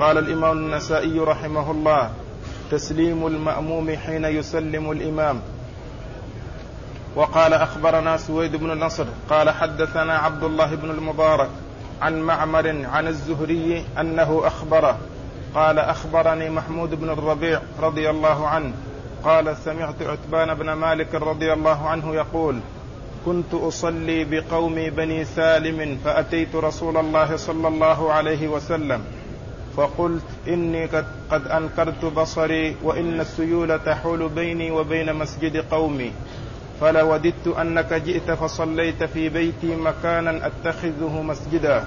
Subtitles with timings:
[0.00, 2.10] قال الإمام النسائي رحمه الله
[2.70, 5.40] تسليم المأموم حين يسلم الإمام.
[7.16, 11.48] وقال أخبرنا سويد بن نصر قال حدثنا عبد الله بن المبارك
[12.02, 14.98] عن معمر عن الزهري أنه أخبره.
[15.54, 18.72] قال أخبرني محمود بن الربيع رضي الله عنه
[19.24, 22.60] قال سمعت عتبان بن مالك رضي الله عنه يقول
[23.26, 29.00] كنت أصلي بقومي بني سالم فأتيت رسول الله صلى الله عليه وسلم.
[29.80, 30.86] فقلت إني
[31.30, 36.12] قد أنكرت بصري وإن السيول تحول بيني وبين مسجد قومي.
[36.80, 41.84] فلوددت أنك جئت فصليت في بيتي مكانا أتخذه مسجدا.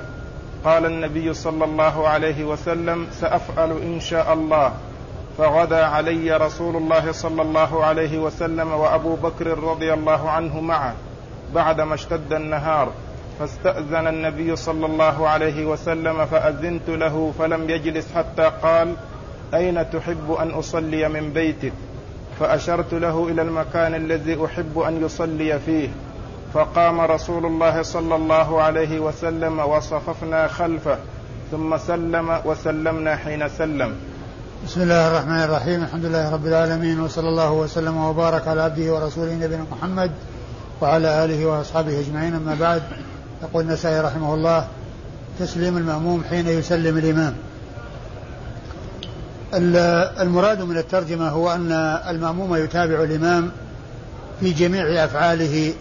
[0.65, 4.73] قال النبي صلى الله عليه وسلم سأفعل إن شاء الله.
[5.37, 10.93] فغدا علي رسول الله صلى الله عليه وسلم وأبو بكر رضي الله عنه معه
[11.55, 12.91] بعدما اشتد النهار.
[13.39, 18.93] فاستأذن النبي صلى الله عليه وسلم فأذنت له فلم يجلس حتى قال
[19.53, 21.73] أين تحب أن أصلي من بيتك؟
[22.39, 25.89] فأشرت له إلى المكان الذي أحب أن يصلي فيه.
[26.53, 30.97] فقام رسول الله صلى الله عليه وسلم وصففنا خلفه
[31.51, 33.95] ثم سلم وسلمنا حين سلم.
[34.65, 35.83] بسم الله الرحمن الرحيم.
[35.83, 40.11] الحمد لله رب العالمين وصلى الله وسلم وبارك على عبده ورسوله نبينا محمد
[40.81, 42.33] وعلى آله وأصحابه أجمعين.
[42.35, 42.83] أما بعد
[43.43, 44.67] يقول النسائي رحمه الله
[45.39, 47.35] تسليم المأموم حين يسلم الإمام.
[50.21, 51.71] المراد من الترجمة هو أن
[52.09, 53.51] المأموم يتابع الإمام
[54.39, 55.73] في جميع أفعاله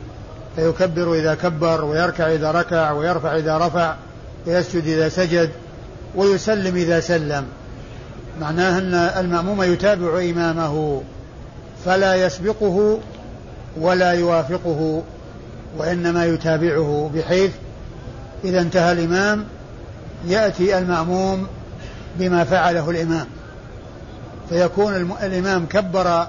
[0.57, 3.95] فيكبر إذا كبر ويركع إذا ركع ويرفع إذا رفع
[4.47, 5.51] ويسجد إذا سجد
[6.15, 7.45] ويسلم إذا سلم.
[8.41, 11.03] معناه أن المأموم يتابع إمامه
[11.85, 12.99] فلا يسبقه
[13.81, 15.03] ولا يوافقه.
[15.78, 17.51] وإنما يتابعه بحيث
[18.45, 19.45] إذا انتهى الإمام
[20.27, 21.47] يأتي المأموم
[22.19, 23.27] بما فعله الإمام.
[24.48, 26.27] فيكون الإمام كبر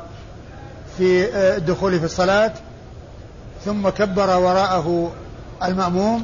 [0.97, 2.53] في الدخول في الصلاة
[3.65, 5.11] ثم كبر وراءه
[5.63, 6.23] المأموم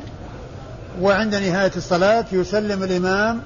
[1.02, 3.42] وعند نهاية الصلاة يسلم الإمام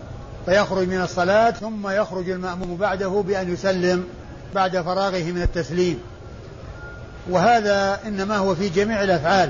[0.45, 4.03] فيخرج من الصلاة ثم يخرج المأموم بعده بأن يسلم
[4.55, 6.00] بعد فراغه من التسليم.
[7.29, 9.50] وهذا إنما هو في جميع الأفعال.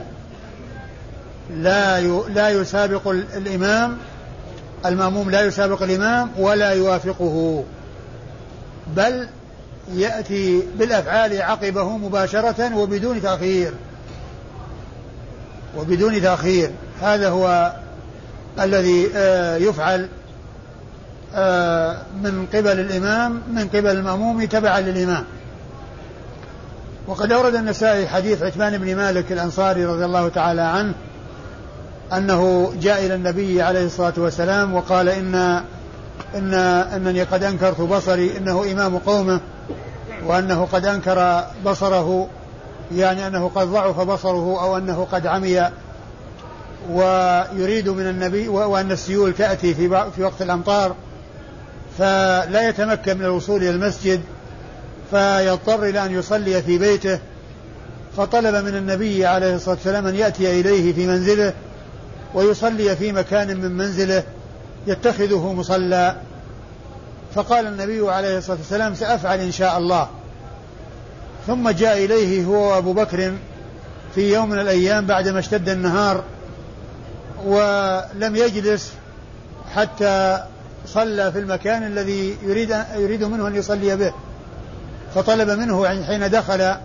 [1.50, 3.98] لا لا يسابق الإمام
[4.86, 7.64] المأموم لا يسابق الإمام ولا يوافقه.
[8.96, 9.28] بل
[9.94, 13.74] يأتي بالأفعال عقبه مباشرة وبدون تأخير.
[15.78, 16.72] وبدون تأخير.
[17.02, 17.74] هذا هو
[18.60, 20.10] الذي آه، يفعل
[21.36, 25.24] آه، من قبل الإمام من قبل المأموم تبعا للإمام.
[27.08, 30.94] وقد أورد النسائي حديث عثمان بن مالك الأنصاري رضي الله تعالى عنه
[32.14, 35.36] أنه جاء إلى النبي عليه الصلاة والسلام وقال إن
[36.36, 39.40] إن أنني قد أنكرت بصري إنه إمام قومه
[40.26, 42.28] وأنه قد أنكر بصره
[42.96, 45.70] يعني أنه قد ضعف بصره أو أنه قد عمي.
[46.90, 50.96] ويريد من النبي وأن السيول تأتي في في وقت الأمطار
[51.98, 54.22] فلا يتمكن من الوصول إلى المسجد
[55.14, 57.20] فيضطر إلى أن يصلي في بيته
[58.18, 61.54] فطلب من النبي عليه الصلاة والسلام أن يأتي إليه في منزله
[62.34, 64.24] ويصلي في مكان من منزله
[64.88, 66.16] يتخذه مصلى.
[67.36, 70.10] فقال النبي عليه الصلاة والسلام سأفعل إن شاء الله.
[71.48, 73.34] ثم جاء إليه هو وأبو بكر
[74.16, 76.24] في يوم من الأيام بعدما اشتد النهار
[77.46, 78.92] ولم يجلس
[79.76, 80.44] حتى
[80.88, 84.14] صلى في المكان الذي يريد يريد منه أن يصلي به.
[85.16, 86.76] فطلب منه حين دخل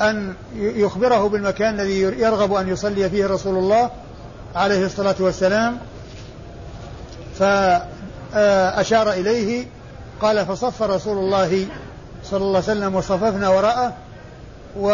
[0.00, 3.90] أن يخبره بالمكان الذي يرغب أن يصلي فيه رسول الله
[4.54, 5.78] عليه الصلاة والسلام.
[7.38, 9.66] فأشار إليه
[10.20, 11.66] قال فصف رسول الله
[12.24, 13.92] صلى الله عليه وسلم وصففنا وراءه
[14.76, 14.90] و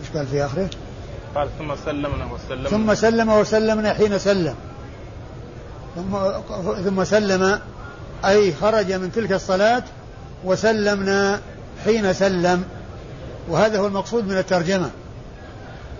[0.00, 0.68] إيش قال في آخره؟
[1.34, 2.68] قال ثم سلمنا وسلمنا.
[2.68, 4.54] ثم سلم وسلمنا حين سلم.
[5.96, 6.16] ثم
[6.84, 7.60] ثم سلم
[8.24, 9.82] أي خرج من تلك الصلاة
[10.44, 11.40] وسلمنا
[11.84, 12.64] حين سلم.
[13.48, 14.90] وهذا هو المقصود من الترجمة.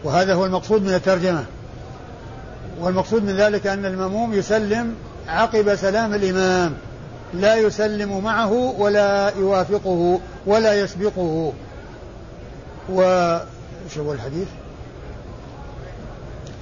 [0.04, 1.44] وهذا هو المقصود من الترجمة.
[2.80, 4.94] والمقصود من ذلك أن المأموم يسلم
[5.28, 6.74] عقب سلام الإمام.
[7.34, 11.52] لا يسلم معه ولا يوافقه ولا يسبقه.
[12.92, 13.02] و
[13.98, 14.48] هو الحديث؟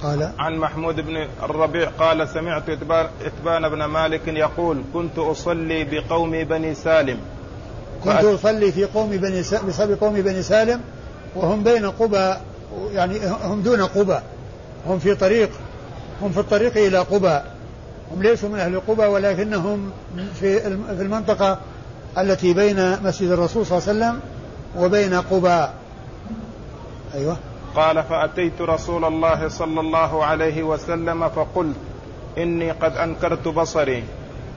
[0.03, 6.75] قال عن محمود بن الربيع قال سمعت إتبان بن مالك يقول كنت أصلي بقوم بني
[6.75, 7.17] سالم.
[8.03, 10.81] كنت أصلي في قوم بني بسبب قوم بني سالم
[11.35, 12.33] وهم بين قبى
[12.91, 14.19] يعني هم دون قبى.
[14.87, 15.49] هم في طريق
[16.21, 17.39] هم في الطريق إلى قبى.
[18.11, 19.91] هم ليسوا من أهل قبى ولكنهم
[20.39, 20.59] في
[20.95, 21.59] في المنطقة
[22.17, 24.19] التي بين مسجد الرسول صلى الله عليه وسلم
[24.77, 25.67] وبين قبى.
[27.15, 27.37] أيوة.
[27.75, 31.75] قال فأتيت رسول الله صلى الله عليه وسلم فقلت
[32.37, 34.03] إني قد أنكرت بصري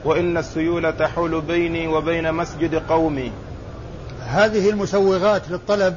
[0.05, 3.31] وإن السيول تحول بيني وبين مسجد قومي.
[4.25, 5.95] هذه المسوغات للطلب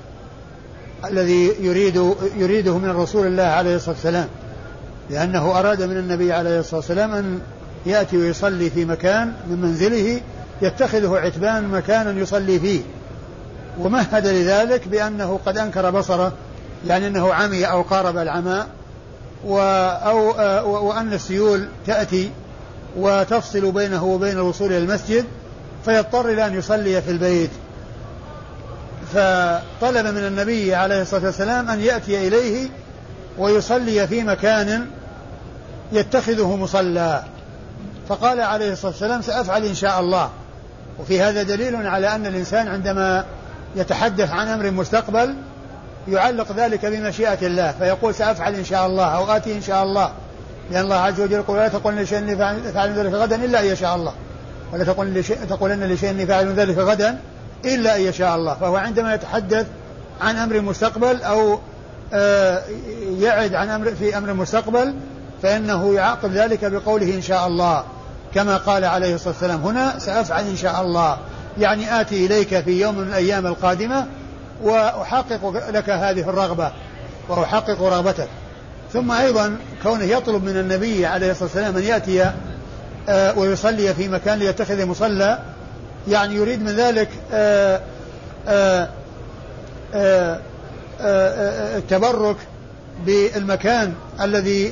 [1.04, 4.28] الذي يريد يريده من رسول الله عليه الصلاة والسلام
[5.10, 7.40] لأنه أراد من النبي عليه الصلاة والسلام أن
[7.86, 10.20] يأتي ويصلي في مكان من منزله
[10.62, 12.80] يتخذه عتبان مكانا يصلي فيه.
[13.78, 16.32] ومهد لذلك بأنه قد أنكر بصره.
[16.86, 18.66] يعني أنه عمي أو قارب العماء
[19.44, 22.30] و أو وأن السيول تأتي
[22.96, 25.24] وتفصل بينه وبين الوصول إلى المسجد
[25.84, 27.50] فيضطر إلى أن يصلي في البيت.
[29.12, 32.68] فطلب من النبي عليه الصلاة والسلام أن يأتي إليه
[33.38, 34.86] ويصلي في مكان
[35.92, 37.22] يتخذه مصلى.
[38.08, 40.30] فقال عليه الصلاة والسلام سأفعل إن شاء الله.
[40.98, 43.24] وفي هذا دليل على أن الإنسان عندما
[43.76, 45.34] يتحدث عن أمر مستقبل
[46.08, 50.12] يعلق ذلك بمشيئة الله فيقول سأفعل إن شاء الله أو آتي إن شاء الله.
[50.70, 52.36] لأن الله عز وجل يقول لا تقولن لشيء إني
[52.72, 54.12] فاعل ذلك غدا إلا أن يشاء الله.
[54.72, 57.18] ولا تقولن لشيء تقولن لشيء إني فاعل ذلك غدا
[57.64, 58.54] إلا أن يشاء الله.
[58.54, 59.66] فهو عندما يتحدث
[60.20, 61.58] عن أمر مستقبل أو
[62.14, 62.62] آه،
[63.18, 64.94] يعد عن أمر في أمر مستقبل
[65.42, 67.84] فإنه يعاقب ذلك بقوله إن شاء الله.
[68.34, 71.16] كما قال عليه الصلاة والسلام هنا سأفعل إن شاء الله.
[71.58, 74.06] يعني آتي إليك في يوم من الأيام القادمة
[74.62, 76.72] وأحقق لك هذه الرغبة
[77.28, 78.28] وأحقق رغبتك.
[78.92, 82.32] ثم أيضا كونه يطلب من النبي عليه الصلاة والسلام أن يأتي
[83.08, 85.38] آه، ويصلي في مكان ليتخذ مصلى
[86.08, 87.80] يعني يريد من ذلك آه،
[88.48, 90.38] آه،
[91.76, 92.36] التبرك
[93.06, 94.64] بالمكان الذي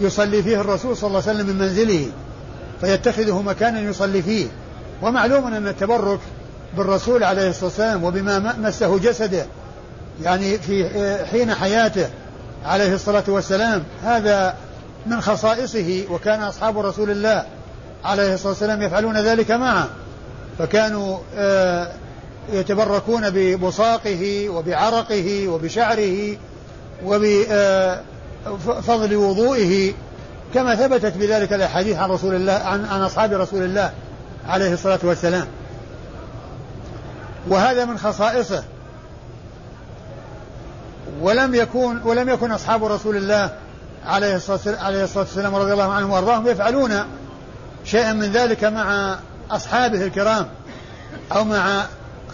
[0.00, 2.06] يصلي فيه الرسول صلى الله عليه وسلم من منزله
[2.80, 4.46] فيتخذه مكانا يصلي فيه.
[5.02, 6.20] ومعلوم أن التبرك
[6.76, 9.46] بالرسول عليه الصلاة والسلام وبما مسه جسده
[10.22, 10.88] يعني في
[11.30, 12.08] حين حياته
[12.64, 13.82] عليه الصلاة والسلام.
[14.04, 14.54] هذا
[15.06, 17.44] من خصائصه وكان أصحاب رسول الله
[18.04, 19.88] عليه الصلاة والسلام يفعلون ذلك معه.
[20.58, 21.88] فكانوا آه،
[22.52, 26.36] يتبركون ببصاقه وبعرقه وبشعره
[27.04, 29.92] وبفضل آه، وضوئه.
[30.54, 33.90] كما ثبتت بذلك الأحاديث عن رسول الله عن, عن أصحاب رسول الله
[34.48, 35.46] عليه الصلاة والسلام.
[37.48, 38.64] وهذا من خصائصه.
[41.20, 43.50] ولم يكون ولم يكن أصحاب رسول الله
[44.06, 47.04] عليه الصلاة والسلام رضي الله عنهم وأرضاهم يفعلون
[47.84, 49.16] شيئا من ذلك مع
[49.50, 50.48] أصحابه الكرام
[51.32, 51.84] أو مع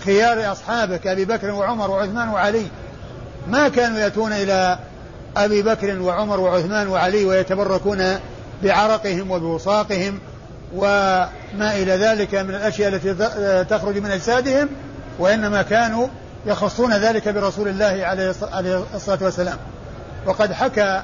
[0.04, 2.66] خيار اصحابه كابي بكر وعمر وعثمان وعلي.
[3.48, 4.78] ما كانوا يأتون إلى
[5.36, 8.18] أبي بكر وعمر وعثمان وعلي ويتبركون
[8.62, 10.20] بعرقهم وبوساقهم
[10.74, 13.14] وما إلى ذلك من الأشياء التي
[13.64, 14.68] تخرج من أجسادهم.
[15.18, 16.08] وإنما كانوا
[16.46, 18.30] يخصون ذلك برسول الله عليه
[18.94, 19.58] الصلاة والسلام.
[20.26, 21.02] وقد حكى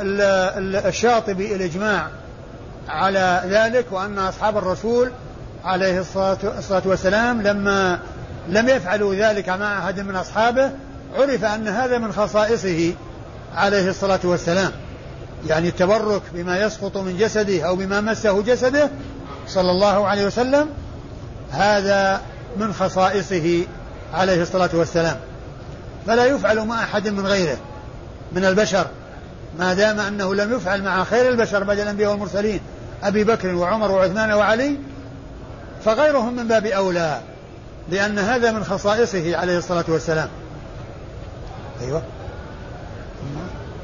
[0.00, 2.08] الشاطبي الإجماع
[2.88, 5.12] على ذلك وأن أصحاب الرسول
[5.64, 6.00] عليه
[6.58, 7.98] الصلاة والسلام لما
[8.48, 10.70] لم يفعلوا ذلك مع أحد من أصحابه
[11.18, 12.94] عرف أن هذا من خصائصه
[13.56, 14.72] عليه الصلاة والسلام.
[15.46, 18.90] يعني التبرك بما يسقط من جسده أو بما مسه جسده
[19.46, 20.68] صلى الله عليه وسلم
[21.50, 22.20] هذا
[22.56, 23.66] من خصائصه
[24.14, 25.16] عليه الصلاة والسلام.
[26.06, 27.56] فلا يفعل مع أحد من غيره
[28.32, 28.86] من البشر.
[29.58, 32.60] ما دام أنه لم يفعل مع خير البشر بعد الأنبياء والمرسلين
[33.02, 34.76] أبي بكر وعمر وعثمان وعلي
[35.84, 37.20] فغيرهم من باب أولى
[37.88, 40.28] لأن هذا من خصائصه عليه الصلاة والسلام.
[41.80, 42.02] أيوة.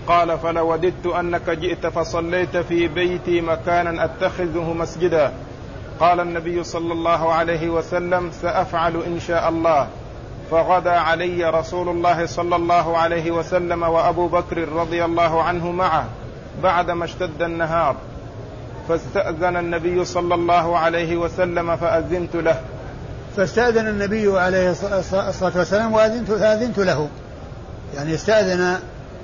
[0.07, 5.33] قال فلوددت أنك جئت فصليت في بيتي مكانا أتخذه مسجدا.
[6.01, 9.89] قال النبي صلى الله عليه وسلم سأفعل إن شاء الله.
[10.51, 16.05] فغدا علي رسول الله صلى الله عليه وسلم وأبو بكر رضي الله عنه معه
[16.63, 17.97] بعدما اشتد النهار.
[18.89, 22.61] فاستأذن النبي صلى الله عليه وسلم فأذنت له.
[23.37, 27.09] فاستأذن النبي عليه الصلاة والسلام واذنت فأذنت له.
[27.95, 28.79] يعني استأذن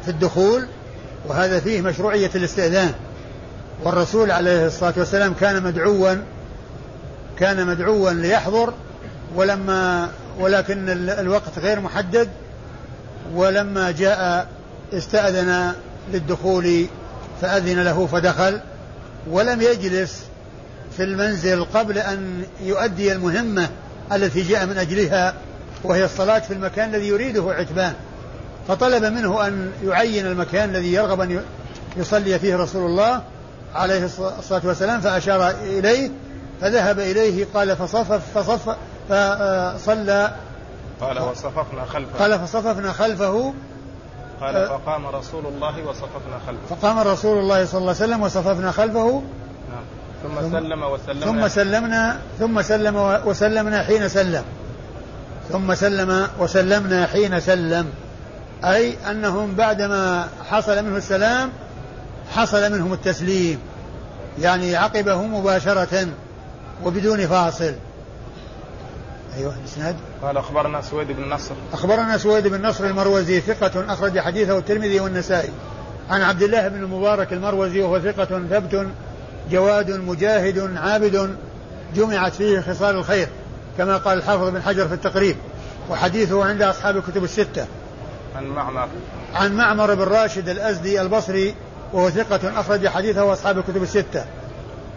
[0.04, 0.66] في الدخول
[1.28, 2.92] وهذا فيه مشروعية الاستئذان.
[3.84, 6.14] والرسول عليه الصلاة والسلام كان مدعوا
[7.40, 8.74] كان مدعوا ليحضر
[9.34, 12.28] ولما ولكن الوقت غير محدد
[13.34, 14.48] ولما جاء
[14.92, 15.72] استأذن
[16.12, 16.86] للدخول
[17.42, 18.60] فأذن له فدخل
[19.30, 20.24] ولم يجلس
[20.96, 23.68] في المنزل قبل أن يؤدي المهمة
[24.12, 25.34] التي جاء من أجلها
[25.84, 27.92] وهي الصلاة في المكان الذي يريده عتبان.
[28.68, 31.40] فطلب منه أن يعين المكان الذي يرغب أن
[31.96, 33.22] يصلي فيه رسول الله
[33.74, 36.10] عليه الصلاة والسلام فأشار إليه
[36.60, 38.76] فذهب إليه قال فصفف فصف
[39.08, 40.32] فصلى.
[41.00, 42.18] قال وصففنا خلفه.
[42.18, 43.54] قال فصففنا خلفه.
[44.40, 46.76] قال فقام رسول الله وصففنا خلفه.
[46.76, 49.22] فقام رسول الله صلى الله عليه وسلم وصففنا خلفه.
[49.70, 49.84] نعم.
[50.22, 54.44] ثم سلم وسلمنا ثم سلمنا ثم سلم وسلمنا حين سلم.
[55.52, 57.86] ثم سلم وسلمنا حين سلم.
[58.64, 61.50] أي أنهم بعدما حصل منه السلام
[62.34, 63.58] حصل منهم التسليم.
[64.38, 66.08] يعني عقبه مباشرة.
[66.84, 67.74] وبدون فاصل.
[69.36, 69.96] أيوه الإسناد.
[70.22, 71.54] قال أخبرنا سويد بن نصر.
[71.72, 75.50] أخبرنا سويد بن نصر المروزي ثقة أخرج حديثه الترمذي والنسائي.
[76.10, 78.86] عن عبد الله بن المبارك المروزي وهو ثقة ثبت
[79.50, 81.36] جواد مجاهد عابد
[81.94, 83.28] جمعت فيه خصال الخير
[83.78, 85.36] كما قال الحافظ بن حجر في التقريب
[85.90, 87.66] وحديثه عند أصحاب الكتب الستة.
[88.36, 88.88] عن معمر.
[89.34, 91.54] عن معمر بن راشد الأزدي البصري
[91.92, 94.24] وهو ثقة أخرج حديثه أصحاب الكتب الستة.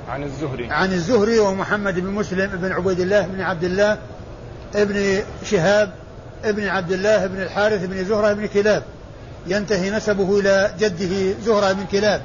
[0.10, 0.72] عن الزهري.
[0.72, 3.98] عن الزهري ومحمد بن مسلم بن عبيد الله بن عبد الله
[4.76, 5.90] ابن شهاب
[6.44, 8.84] ابن عبد الله بن الحارث بن زهرة بن كلاب.
[9.48, 12.22] ينتهي نسبه إلى جده زهرة بن كلاب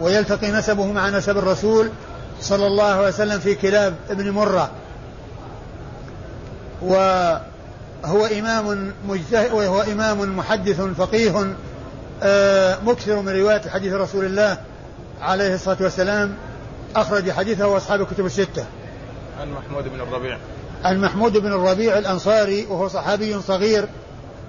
[0.00, 1.90] ويلتقي نسبه مع نسب الرسول
[2.40, 4.70] صلى الله عليه وسلم في كلاب ابن مرة.
[6.82, 11.54] وهو إمام مجتهد وهو إمام محدث فقيه
[12.22, 14.58] آه، مكثر من رواية حديث رسول الله
[15.20, 16.34] عليه الصلاة والسلام.
[16.96, 18.64] أخرج حديثه وأصحاب الكتب الستة.
[19.40, 20.38] عن محمود بن الربيع.
[20.84, 23.88] عن محمود بن الربيع الأنصاري وهو صحابي صغير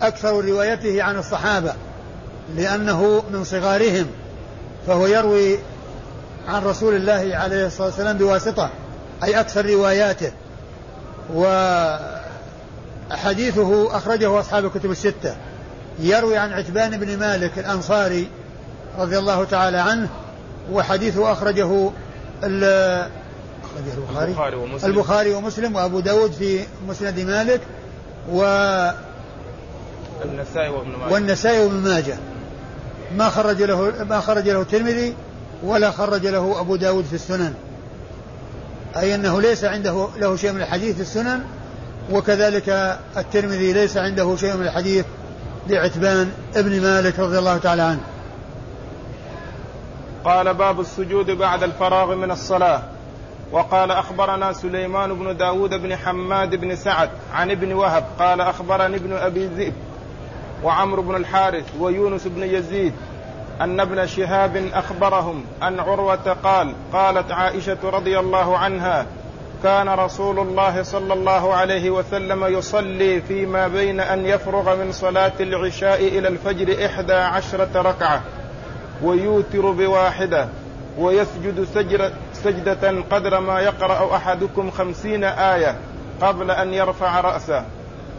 [0.02, 1.74] أكثر روايته عن الصحابة
[2.56, 4.08] لأنه من صغارهم
[4.88, 5.60] فهو يروي
[6.48, 8.70] عن رسول الله عليه الصلاة والسلام بواسطة
[9.24, 10.32] أي أكثر رواياته.
[13.14, 15.36] وحديثه أخرجه أصحاب الكتب الستة.
[16.00, 18.28] يروي عن عتبان بن مالك الأنصاري
[19.00, 20.10] رضي الله تعالى عنه
[20.72, 21.92] وحديثه أخرجه
[22.46, 24.32] البخاري.
[24.32, 24.92] البخاري ومسلم.
[24.92, 27.62] البخاري ومسلم وأبو داود في مسند مالك
[28.32, 28.42] و
[30.26, 31.14] النسائي وابن ماجه.
[31.14, 32.18] والنسائي وابن ماجه.
[33.18, 35.16] ما خرج له ما خرج له الترمذي
[35.64, 37.54] ولا خرج له أبو داود في السنن.
[38.98, 41.44] أي أنه ليس عنده له شيء من الحديث في السنن
[42.12, 45.06] وكذلك الترمذي ليس عنده شيء من الحديث
[45.70, 48.02] لعتبان ابن مالك رضي الله تعالى عنه.
[50.26, 52.82] قال باب السجود بعد الفراغ من الصلاة.
[53.52, 59.14] وقال أخبرنا سليمان بن داود بن حماد بن سعد عن ابن وهب قال أخبرني ابن
[59.14, 59.74] أبي ذئب
[60.64, 62.94] وعمرو بن الحارث ويونس بن يزيد
[63.62, 69.06] أن ابن شهاب أخبرهم أن عروة قال قالت عائشة رضي الله عنها
[69.64, 76.08] كان رسول الله صلى الله عليه وسلم يصلي فيما بين أن يفرغ من صلاة العشاء
[76.08, 78.22] إلى الفجر إحدى عشرة ركعة.
[79.04, 80.48] ويوتر بواحدة
[80.98, 81.68] ويسجد
[82.44, 85.76] سجدة قدر ما يقرأ أحدكم خمسين آية
[86.22, 87.66] قبل أن يرفع رأسه.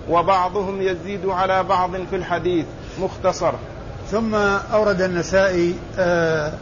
[0.09, 2.67] وبعضهم يزيد على بعض في الحديث.
[3.01, 3.53] مختصر.
[4.11, 4.35] ثم
[4.73, 6.53] أورد النسائي آه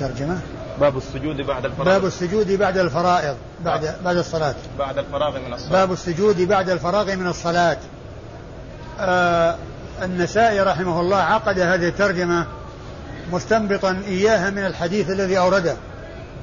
[0.00, 0.38] ترجمة.
[0.80, 1.88] باب السجود بعد الفرائض.
[1.88, 3.94] باب السجود بعد الفرائض بعد.
[4.04, 4.54] بعد الصلاة.
[4.78, 5.72] بعد الفراغ من الصلاة.
[5.72, 7.78] باب السجود بعد الفراغ من الصلاة.
[9.00, 9.56] آه
[10.02, 12.46] النسائي رحمه الله عقد هذه الترجمة
[13.32, 15.76] مستنبطا إياها من الحديث الذي أورده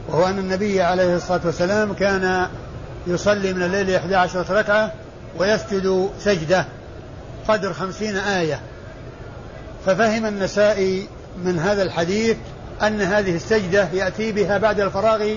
[0.08, 2.48] وهو أن النبي عليه الصلاة والسلام كان
[3.08, 4.92] يصلي من الليل 11 ركعة
[5.38, 6.66] ويسجد سجدة
[7.48, 8.60] قدر خمسين آية.
[9.86, 11.08] ففهم النسائي
[11.44, 12.38] من هذا الحديث
[12.82, 15.30] أن هذه السجدة يأتي بها بعد الفراغ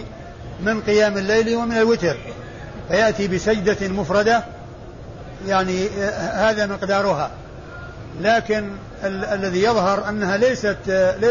[0.61, 2.17] من قيام الليل ومن الوتر
[2.89, 4.45] فيأتي بسجدة مفردة
[5.47, 5.89] يعني
[6.33, 7.31] هذا مقدارها.
[8.21, 8.71] لكن
[9.05, 10.77] ال- الذي يظهر أنها ليست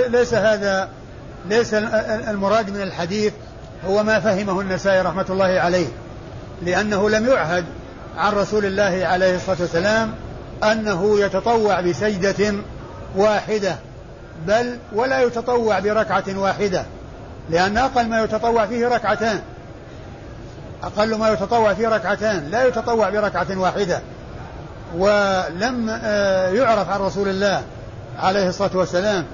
[0.09, 0.89] ليس هذا
[1.49, 1.73] ليس
[2.29, 3.33] المراد من الحديث
[3.87, 5.87] هو ما فهمه النسائي رحمة الله عليه
[6.63, 7.65] لأنه لم يعهد
[8.17, 10.13] عن رسول الله عليه الصلاة والسلام
[10.63, 12.53] أنه يتطوع بسجدة
[13.15, 13.75] واحدة
[14.47, 16.83] بل ولا يتطوع بركعة واحدة
[17.49, 19.39] لأن أقل ما يتطوع فيه ركعتان
[20.83, 24.01] أقل ما يتطوع فيه ركعتان لا يتطوع بركعة واحدة.
[24.97, 27.61] ولم آه، يعرف عن رسول الله
[28.19, 29.25] عليه الصلاة والسلام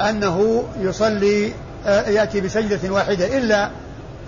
[0.00, 1.52] أنه يصلي
[1.86, 3.70] آه، يأتي بسجدة واحدة إلا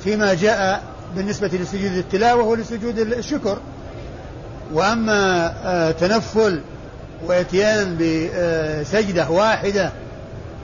[0.04, 0.82] فيما جاء
[1.16, 3.58] بالنسبة لسجود التلاوة ولسجود الشكر.
[4.72, 6.60] وأما آه، تنفل
[7.26, 9.92] وإتيان بسجدة واحدة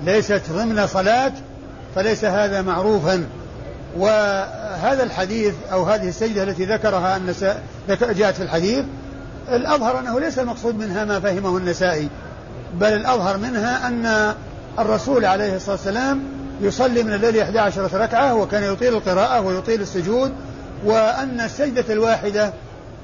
[0.04, 1.32] ليست ضمن صلاة
[1.94, 3.24] فليس هذا معروفا.
[3.96, 8.84] وهذا الحديث أو هذه السجدة التي ذكرها النساء جاءت في الحديث
[9.54, 12.08] الأظهر أنه ليس المقصود منها ما فهمه النسائي
[12.74, 14.34] بل الأظهر منها أن
[14.78, 16.22] الرسول عليه الصلاة والسلام
[16.60, 20.32] يصلي من الليل 11 ركعة وكان يطيل القراءة ويطيل السجود
[20.84, 22.52] وأن السجدة الواحدة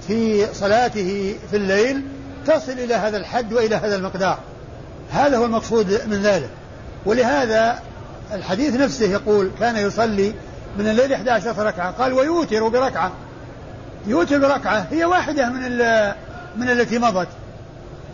[0.07, 2.03] في صلاته في الليل
[2.47, 4.39] تصل إلى هذا الحد وإلى هذا المقدار.
[5.13, 6.51] هذا هو المقصود من ذلك.
[7.07, 7.79] ولهذا
[8.33, 10.35] الحديث نفسه يقول كان يصلي
[10.79, 13.13] من الليل 11 ركعة قال ويوتر بركعة.
[14.07, 15.65] يوتر بركعة هي واحدة من
[16.59, 17.29] من التي مضت.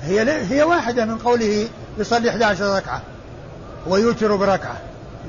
[0.02, 3.02] هي هي واحدة من قوله يصلي 11 ركعة
[3.86, 4.76] ويوتر بركعة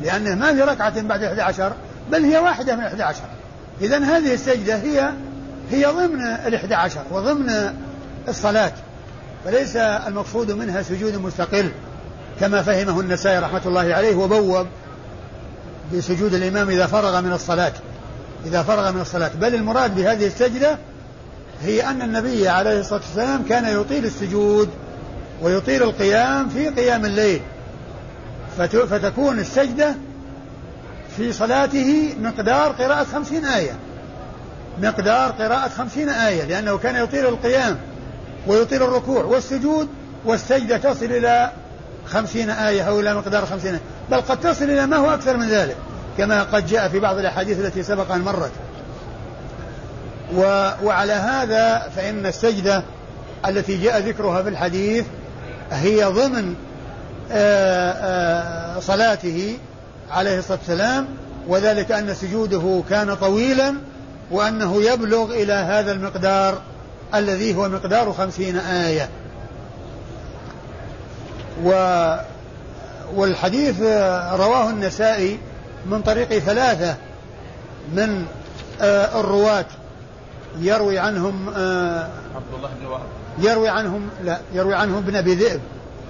[0.01, 1.73] لأنه ما في ركعة بعد 11
[2.11, 3.21] بل هي واحدة من 11
[3.81, 5.09] إذا هذه السجدة هي
[5.71, 7.73] هي ضمن ال 11 وضمن
[8.27, 8.71] الصلاة.
[9.45, 11.71] فليس المقصود منها سجود مستقل
[12.39, 14.67] كما فهمه النسائي رحمة الله عليه وبوب
[15.93, 17.73] بسجود الإمام إذا فرغ من الصلاة.
[18.45, 19.31] إذا فرغ من الصلاة.
[19.41, 20.77] بل المراد بهذه السجدة
[21.61, 24.69] هي أن النبي عليه الصلاة والسلام كان يطيل السجود
[25.41, 27.41] ويطيل القيام في قيام الليل.
[28.89, 29.95] فتكون السجدة
[31.17, 33.75] في صلاته مقدار قراءة خمسين آية.
[34.81, 37.77] مقدار قراءة خمسين آية لأنه كان يطيل القيام
[38.47, 39.87] ويطيل الركوع والسجود
[40.25, 41.51] والسجدة تصل إلى
[42.05, 43.81] خمسين آية أو إلى مقدار خمسين آية.
[44.11, 45.75] بل قد تصل إلى ما هو أكثر من ذلك
[46.17, 48.51] كما قد جاء في بعض الأحاديث التي سبق أن مرت.
[50.33, 50.41] و
[50.83, 52.83] وعلى هذا فإن السجدة
[53.47, 55.05] التي جاء ذكرها في الحديث
[55.71, 56.55] هي ضمن
[57.31, 59.57] آآ آآ صلاته
[60.11, 61.07] عليه الصلاة والسلام
[61.47, 63.75] وذلك أن سجوده كان طويلا
[64.31, 66.61] وأنه يبلغ إلى هذا المقدار
[67.15, 69.09] الذي هو مقدار خمسين آية.
[71.63, 71.69] و
[73.15, 73.81] والحديث
[74.31, 75.39] رواه النسائي
[75.85, 76.95] من طريق ثلاثة
[77.93, 78.25] من
[78.81, 79.65] آه الرواة
[80.59, 83.05] يروي عنهم آه عبد الله بن وهب.
[83.39, 85.61] يروي عنهم لا يروي عنهم ابن أبي ذئب.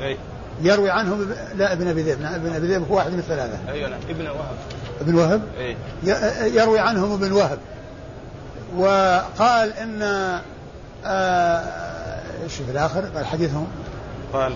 [0.01, 0.17] أي.
[0.61, 3.57] يروي عنهم لا ابن أبي ذئب ابن أبي ذئب هو واحد من الثلاثة.
[3.71, 3.99] أيوه نعم.
[4.09, 4.55] ابن وهب.
[5.01, 5.77] ابن وهب؟ أي.
[6.55, 7.57] يروي عنهم ابن وهب.
[8.77, 10.01] وقال إن
[11.05, 11.63] آه
[12.43, 13.67] إيش في الآخر؟ قال حديثهم.
[14.33, 14.53] قال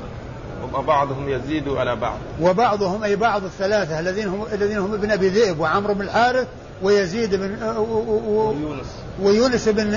[0.73, 2.17] وبعضهم يزيد على بعض.
[2.41, 6.47] وبعضهم أي بعض الثلاثة الذين هم الذين هم ابن أبي ذئب وعمرو بن الحارث
[6.81, 8.87] ويزيد بن ويونس.
[9.21, 9.93] ويونس بن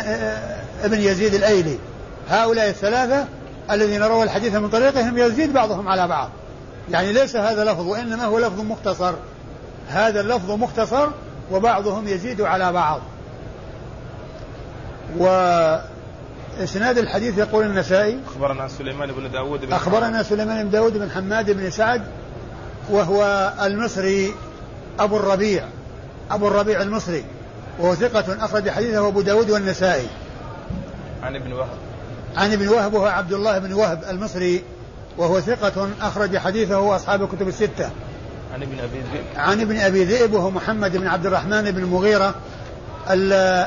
[0.84, 1.78] ابن يزيد الأيلي.
[2.28, 3.26] هؤلاء الثلاثة
[3.70, 6.30] الذين رووا الحديث من طريقهم يزيد بعضهم على بعض.
[6.90, 9.14] يعني ليس هذا لفظ وإنما هو لفظ مختصر.
[9.88, 11.08] هذا اللفظ مختصر
[11.52, 13.00] وبعضهم يزيد على بعض.
[15.18, 15.26] و
[16.62, 21.50] اسناد الحديث يقول النسائي أخبرنا سليمان بن داود بن أخبرنا سليمان بن داود بن حماد
[21.50, 22.02] بن سعد
[22.90, 24.34] وهو المصري
[24.98, 25.64] أبو الربيع.
[26.34, 27.24] أبو الربيع المصري
[27.78, 30.06] وهو ثقة أخرج حديثه أبو داود والنسائي.
[31.22, 31.78] عن ابن وهب.
[32.36, 34.62] عن ابن وهب وهو عبد الله بن وهب المصري
[35.18, 37.90] وهو ثقة أخرج حديثه أصحاب الكتب الستة.
[38.54, 39.24] عن ابن أبي ذئب.
[39.36, 42.34] عن ابن أبي ذئب وهو محمد بن عبد الرحمن بن المغيرة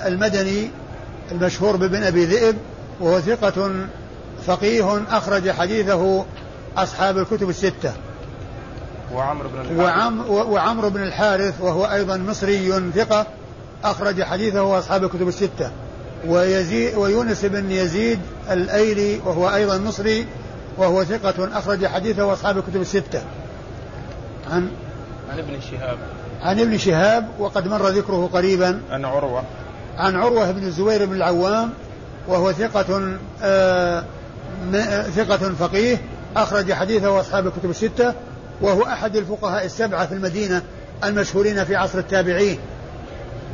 [0.08, 0.70] المدني
[1.32, 2.58] المشهور بابن أبي ذئب
[3.00, 3.72] وهو ثقة
[4.48, 6.26] فقيه أخرج حديثه
[6.78, 7.94] أصحاب الكتب الستة.
[9.14, 9.80] وعمرو بن الحارث.
[9.80, 13.28] وعم وعمرو بن الحارث وهو أيضا مصري ثقة
[13.84, 15.72] أخرج حديثه أصحاب الكتب الستة.
[16.28, 18.20] ويزيد ويونس بن يزيد
[18.52, 20.26] الأيلي وهو أيضا مصري
[20.78, 23.22] وهو ثقة أخرج حديثه أصحاب الكتب الستة.
[24.52, 24.70] عن
[25.32, 25.98] عن ابن شهاب.
[26.42, 28.82] عن ابن شهاب وقد مر ذكره قريبا.
[28.92, 29.44] عن عروة.
[29.98, 31.70] عن عروة بن الزبير بن العوام
[32.28, 34.04] وهو ثقة آه
[35.16, 35.98] ثقة فقيه
[36.38, 38.14] أخرج حديثه أصحاب الكتب الستة.
[38.62, 40.62] وهو أحد الفقهاء السبعة في المدينة
[41.04, 42.60] المشهورين في عصر التابعين.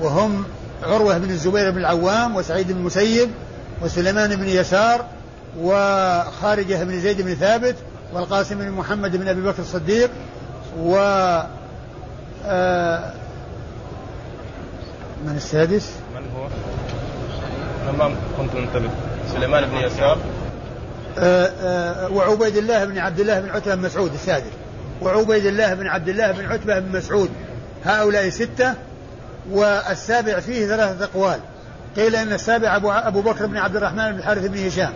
[0.01, 0.43] وهم
[0.83, 3.29] عروة بن الزبير بن العوام وسعيد بن المسيب
[3.81, 5.05] وسليمان بن يسار
[5.59, 7.75] وخارجة بن زيد بن ثابت
[8.13, 10.09] والقاسم بن محمد بن أبي بكر الصديق
[10.79, 10.95] و
[12.45, 13.13] آه
[15.25, 16.47] من السادس؟ من هو؟
[17.97, 18.89] ما كنت منتبه.
[19.33, 20.17] سليمان بن يسار.
[21.17, 24.51] آه آه وعبيد الله بن عبد الله بن عتبة بن مسعود السادس.
[25.01, 27.29] وعبيد الله بن عبد الله بن عتبة بن مسعود.
[27.85, 28.73] هؤلاء ستة
[29.51, 31.39] والسابع فيه ثلاثة أقوال.
[31.95, 34.93] قيل إن السابع أبو, أبو بكر بن عبد الرحمن بن الحارث بن هشام.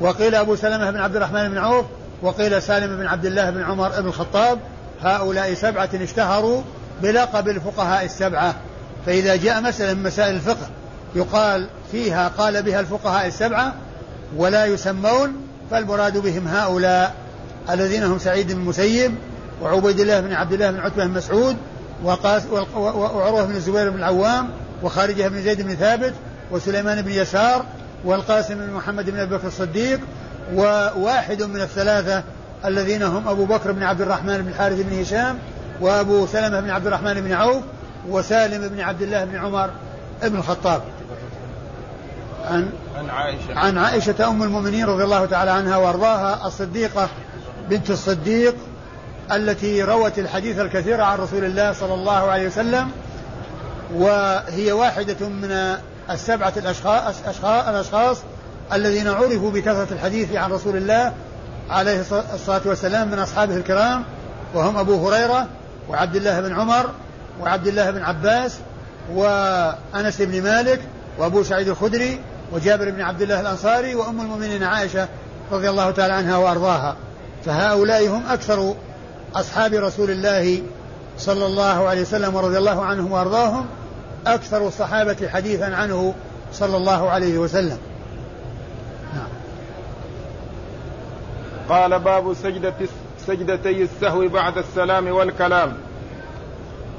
[0.00, 1.86] وقيل أبو سلمة بن عبد الرحمن بن عوف.
[2.22, 4.58] وقيل سالم بن عبد الله بن عمر بن الخطاب.
[5.02, 6.62] هؤلاء سبعة اشتهروا
[7.02, 8.54] بلقب الفقهاء السبعة.
[9.06, 10.68] فإذا جاء مسألة من مسائل الفقه
[11.14, 13.74] يقال فيها قال بها الفقهاء السبعة
[14.36, 15.36] ولا يسمون
[15.70, 17.14] فالمراد بهم هؤلاء
[17.70, 19.14] الذين هم سعيد بن المسيب
[19.62, 21.56] وعبيد الله بن عبد الله بن عتبة بن مسعود
[22.04, 22.42] وقاس
[22.76, 24.48] وعروة بن الزبير بن العوام
[24.82, 26.14] وخارجة بن زيد بن ثابت
[26.50, 27.64] وسليمان بن يسار
[28.04, 30.00] والقاسم بن محمد بن أبي بكر الصديق
[30.54, 32.22] وواحد من الثلاثة
[32.64, 35.38] الذين هم أبو بكر بن عبد الرحمن بن الحارث بن هشام
[35.80, 37.62] وأبو سلمة بن عبد الرحمن بن عوف
[38.08, 39.70] وسالم بن عبد الله بن عمر
[40.22, 40.82] بن الخطاب.
[42.44, 43.58] عن عن عائشة.
[43.58, 47.08] عن عائشة أم المؤمنين رضي الله تعالى عنها وأرضاها الصديقة
[47.70, 48.54] بنت الصديق
[49.32, 52.90] التي روت الحديث الكثير عن رسول الله صلى الله عليه وسلم
[53.94, 55.76] وهي واحدة من
[56.10, 57.14] السبعة الأشخاص,
[57.44, 58.18] الأشخاص
[58.72, 61.12] الذين عرفوا بكثرة الحديث عن رسول الله
[61.70, 62.00] عليه
[62.34, 64.04] الصلاة والسلام من أصحابه الكرام
[64.54, 65.46] وهم أبو هريرة
[65.88, 66.90] وعبد الله بن عمر
[67.40, 68.56] وعبد الله بن عباس
[69.14, 70.80] وأنس بن مالك
[71.18, 72.20] وأبو سعيد الخدري
[72.52, 75.08] وجابر بن عبد الله الأنصاري وأم المؤمنين عائشة
[75.52, 76.96] رضي الله تعالى عنها وأرضاها.
[77.44, 78.74] فهؤلاء هم أكثر
[79.34, 80.62] أصحاب رسول الله
[81.18, 83.66] صلى الله عليه وسلم ورضي الله عنهم وأرضاهم
[84.26, 86.14] أكثر الصحابة حديثا عنه
[86.52, 87.78] صلى الله عليه وسلم.
[89.14, 89.28] نعم.
[91.68, 92.74] قال باب سجدة
[93.26, 95.72] سجدتي السهو بعد السلام والكلام.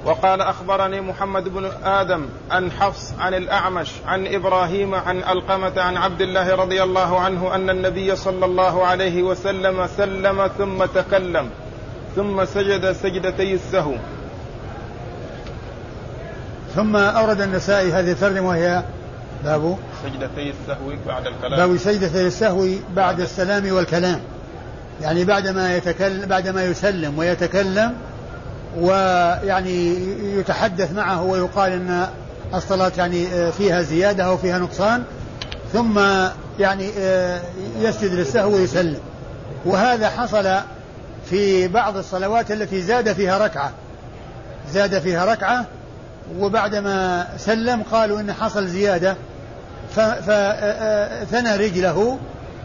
[0.05, 6.21] وقال أخبرني محمد بن آدم عن حفص عن الأعمش عن إبراهيم عن ألقمة عن عبد
[6.21, 11.49] الله رضي الله عنه أن النبي صلى الله عليه وسلم سلم ثم تكلم.
[12.15, 13.93] ثم سجد سجدتي السهو.
[16.75, 18.83] ثم أورد النسائي هذه الترجمة وهي
[19.43, 21.67] باب سجدتي السهو بعد الكلام.
[21.67, 24.19] باب سجدتي السهو بعد السلام والكلام.
[25.01, 27.93] يعني بعدما يتكلم بعدما يسلم ويتكلم
[28.77, 29.95] ويعني
[30.39, 32.07] يتحدث معه ويقال إن
[32.53, 35.03] الصلاة يعني فيها زيادة أو فيها نقصان
[35.73, 35.99] ثم
[36.59, 36.89] يعني
[37.79, 38.99] يسجد للسهو ويسلم.
[39.65, 40.47] وهذا حصل
[41.29, 43.71] في بعض الصلوات التي زاد فيها ركعة.
[44.71, 45.65] زاد فيها ركعة
[46.39, 49.15] وبعدما سلم قالوا إن حصل زيادة
[49.95, 52.19] فثنى رجله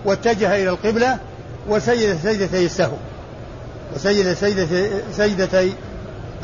[0.05, 1.18] واتجه إلى القبلة
[1.68, 2.96] وسجد سجدتي السهو.
[3.94, 4.35] وسجد
[5.12, 5.72] سجدتي,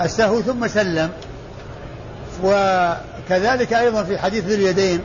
[0.00, 1.10] السهو ثم سلم.
[2.44, 5.00] وكذلك أيضا في حديث ذي اليدين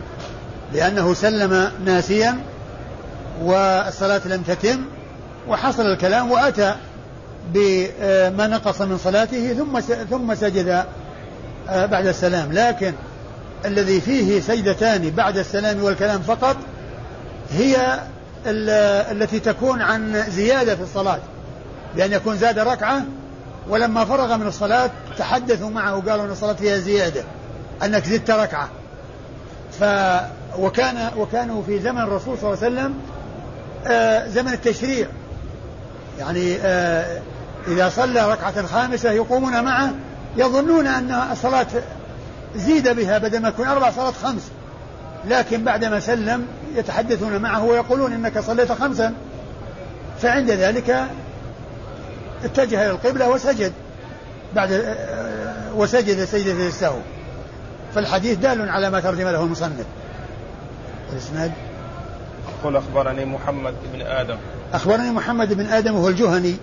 [0.74, 2.38] لأنه سلم ناسيا
[3.42, 4.82] والصلاة لم تتم
[5.48, 6.76] وحصل الكلام وأتى
[7.54, 9.80] بما نقص من صلاته ثم
[10.10, 10.86] ثم سجد
[11.70, 12.52] آه، بعد السلام.
[12.52, 12.94] لكن
[13.66, 16.58] الذي فيه سجدتان بعد السلام والكلام فقط
[17.52, 18.00] هي
[19.12, 21.20] التي تكون عن زيادة في الصلاة.
[21.96, 23.04] بأن يكون زاد ركعة
[23.70, 27.24] ولما فرغ من الصلاة تحدثوا معه وقالوا أن الصلاة فيها زيادة
[27.84, 28.70] أنك زدت ركعة.
[29.80, 29.84] ف
[30.60, 32.94] وكان وكانوا في زمن الرسول صلى الله عليه وسلم
[33.88, 35.08] آه زمن التشريع.
[36.20, 37.22] يعني آه
[37.68, 39.92] إذا صلى ركعة خامسة يقومون معه
[40.38, 41.68] يظنون أن الصلاة
[42.56, 44.42] زيد بها بدل ما يكون أربع صلاة خمس.
[45.28, 49.14] لكن بعدما سلم يتحدثون معه ويقولون إنك صليت خمسا.
[50.22, 51.08] فعند ذلك
[52.44, 53.74] اتجه إلى القبلة وسجد.
[54.56, 54.96] بعد
[55.76, 57.00] وسجد سجدة السهو
[57.96, 59.86] فالحديث دال على ما ترجم له المصنف.
[61.14, 61.52] الإسناد؟
[62.64, 64.38] قل أخبرني محمد بن آدم.
[64.74, 66.56] أخبرني محمد بن آدم وهو الجهني.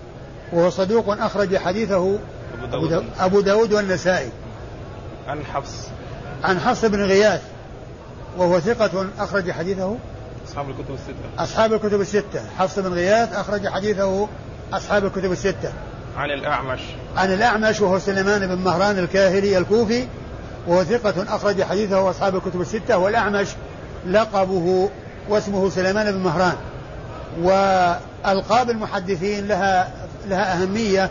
[0.52, 2.18] وهو صدوق أخرج حديثه
[2.62, 4.30] أبو داود, أبو داود والنسائي.
[5.28, 5.88] عن حفص.
[6.44, 7.42] عن حفص بن غياث.
[8.38, 9.96] وهو ثقة أخرج حديثه
[10.48, 11.42] أصحاب الكتب الستة.
[11.42, 12.40] أصحاب الكتب الستة.
[12.58, 14.28] حفص بن غياث أخرج حديثه
[14.72, 15.72] أصحاب الكتب الستة.
[16.16, 16.80] عن الأعمش.
[17.16, 20.06] عن الأعمش وهو سليمان بن مهران الكاهلي الكوفي.
[20.66, 22.98] وهو ثقة أخرج حديثه أصحاب الكتب الستة.
[22.98, 23.48] والأعمش
[24.06, 24.90] لقبه
[25.28, 26.56] واسمه سليمان بن مهران.
[27.40, 31.10] وألقاب المحدثين لها لها أهمية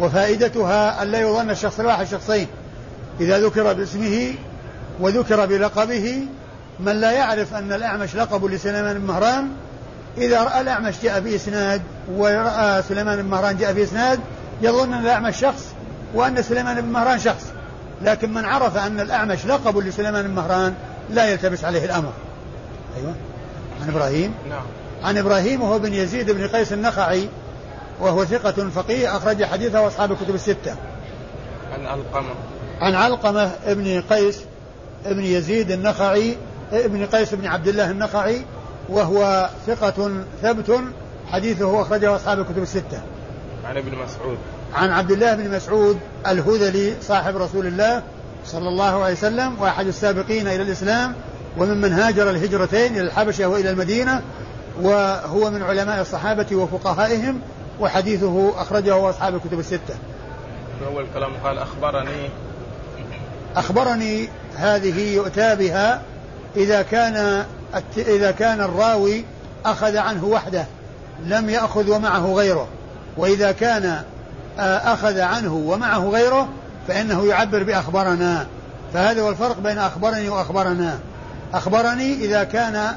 [0.00, 2.46] وفائدتها أن لا يظن الشخص الواحد شخصين.
[3.20, 4.34] إذا ذكر باسمه
[5.00, 6.26] وذكر بلقبه
[6.80, 9.48] من لا يعرف أن الأعمش لقب لسليمان بن مهران
[10.18, 14.20] إذا رأى الأعمش جاء بإسناد ورأى سليمان بن مهران جاء بإسناد
[14.62, 15.64] يظن أن الأعمش شخص
[16.14, 17.44] وأن سليمان بن مهران شخص.
[18.02, 20.74] لكن من عرف أن الأعمش لقب لسليمان بن مهران
[21.10, 22.12] لا يلتبس عليه الأمر.
[22.96, 23.14] أيوة.
[23.82, 24.62] عن إبراهيم؟ نعم.
[25.04, 27.28] عن إبراهيم وهو بن يزيد بن قيس النخعي
[28.00, 30.76] وهو ثقة فقيه أخرج حديثه أصحاب الكتب الستة
[31.72, 32.34] عن علقمة
[32.80, 34.40] عن علقمة ابن قيس
[35.06, 36.36] ابن يزيد النخعي
[36.72, 38.42] ابن قيس بن عبد الله النخعي
[38.88, 40.10] وهو ثقة
[40.42, 40.80] ثبت
[41.26, 43.00] حديثه أخرجه أصحاب الكتب الستة.
[43.64, 44.38] عن ابن مسعود.
[44.74, 48.02] عن عبد الله بن مسعود الهذلي صاحب رسول الله
[48.46, 51.14] صلى الله عليه وسلم وأحد السابقين إلى الإسلام
[51.58, 54.22] وممن هاجر الهجرتين إلى الحبشة وإلى المدينة
[54.82, 57.40] وهو من علماء الصحابة وفقهائهم
[57.80, 59.94] وحديثه أخرجه أصحاب الكتب الستة.
[60.78, 62.30] في أول كلام قال أخبرني.
[63.56, 66.02] أخبرني هذه يؤتى بها
[66.56, 67.44] إذا كان
[67.96, 69.24] إذا كان الراوي
[69.66, 70.64] أخذ عنه وحده
[71.26, 72.68] لم يأخذ ومعه غيره.
[73.16, 74.02] وإذا كان
[74.58, 76.48] أخذ عنه ومعه غيره
[76.88, 78.46] فإنه يعبر بأخبرنا.
[78.94, 80.98] فهذا هو الفرق بين أخبرني وأخبرنا.
[81.54, 82.94] أخبرني إذا كان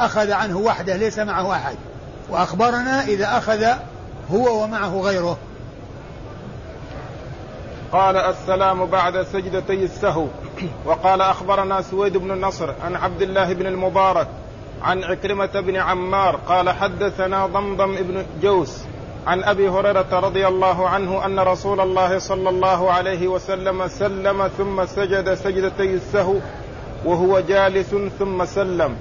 [0.00, 1.76] أخذ عنه وحده ليس معه أحد.
[2.30, 3.66] وأخبرنا إذا أخذ
[4.32, 5.38] هو ومعه غيره.
[7.92, 10.26] قال السلام بعد سجدتي السهو.
[10.86, 14.28] وقال أخبرنا سويد بن النصر عن عبد الله بن المبارك
[14.82, 18.78] عن عكرمة بن عمار قال حدثنا ضمضم بن جوس
[19.26, 24.86] عن أبي هريرة رضي الله عنه أن رسول الله صلى الله عليه وسلم سلم ثم
[24.86, 26.34] سجد سجدتي السهو
[27.04, 28.96] وهو جالس ثم سلم.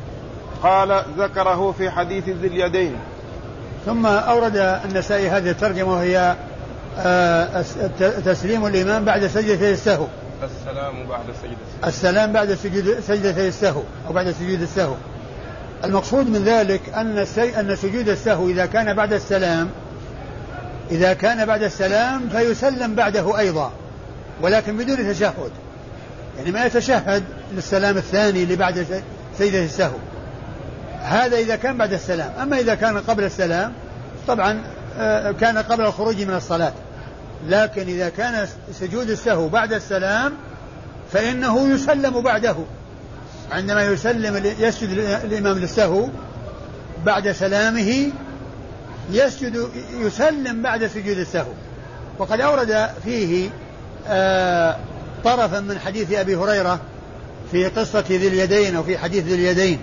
[0.63, 2.95] قال ذكره في حديث ذي اليدين.
[3.89, 6.35] ثم أورد النسائي هذه الترجمة وهي
[6.97, 7.63] آه،
[8.25, 10.07] تسليم الامام بعد سجدتي السهو.
[10.43, 14.93] السلام بعد سجدة السلام بعد سجود سجدتي السهو أو بعد سجود السهو.
[15.83, 17.25] المقصود من ذلك أن
[17.59, 19.69] أن سجود السهو إذا كان بعد السلام
[20.91, 23.71] إذا كان بعد السلام فيسلم بعده أيضا
[24.41, 25.51] ولكن بدون تشهد.
[26.37, 27.23] يعني ما يتشهد
[27.53, 29.03] للسلام الثاني اللي بعد
[29.37, 29.97] سيدة السهو.
[31.01, 32.31] هذا إذا كان بعد السلام.
[32.41, 33.73] أما إذا كان قبل السلام
[34.27, 34.61] طبعا
[34.97, 36.73] آه، كان قبل الخروج من الصلاة.
[37.47, 40.33] لكن إذا كان سجود السهو بعد السلام
[41.11, 42.55] فإنه يسلم بعده.
[43.51, 44.89] عندما يسلم يسجد
[45.23, 46.07] الإمام للسهو
[47.05, 48.11] بعد سلامه
[49.11, 51.51] يسجد يسلم بعد سجود السهو.
[52.19, 53.49] وقد أورد فيه
[54.07, 54.75] آه
[55.23, 56.79] طرفا من حديث أبي هريرة
[57.51, 59.79] في قصة ذي اليدين أو في حديث ذي اليدين.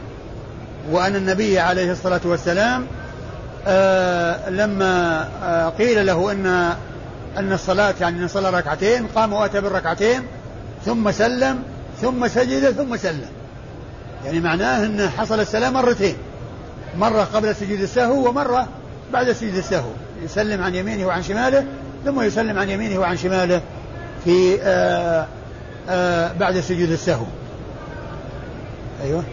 [0.91, 2.87] وأن النبي عليه الصلاة والسلام
[3.67, 6.47] آه لما آه قيل له أن
[7.37, 10.23] أن الصلاة يعني أن صلى ركعتين قام وأتى بالركعتين
[10.85, 11.63] ثم سلم
[12.01, 13.29] ثم سجد ثم سلم.
[14.25, 16.17] يعني معناه أن حصل السلام مرتين.
[16.99, 18.69] مرة قبل سجود السهو ومرة
[19.13, 19.91] بعد سجود السهو.
[20.25, 21.65] يسلم عن يمينه وعن شماله
[22.05, 23.61] ثم يسلم عن يمينه وعن شماله
[24.25, 25.27] في آآ آه،
[25.89, 27.27] آآ آه، بعد سجود السهو.
[29.05, 29.25] أيوه.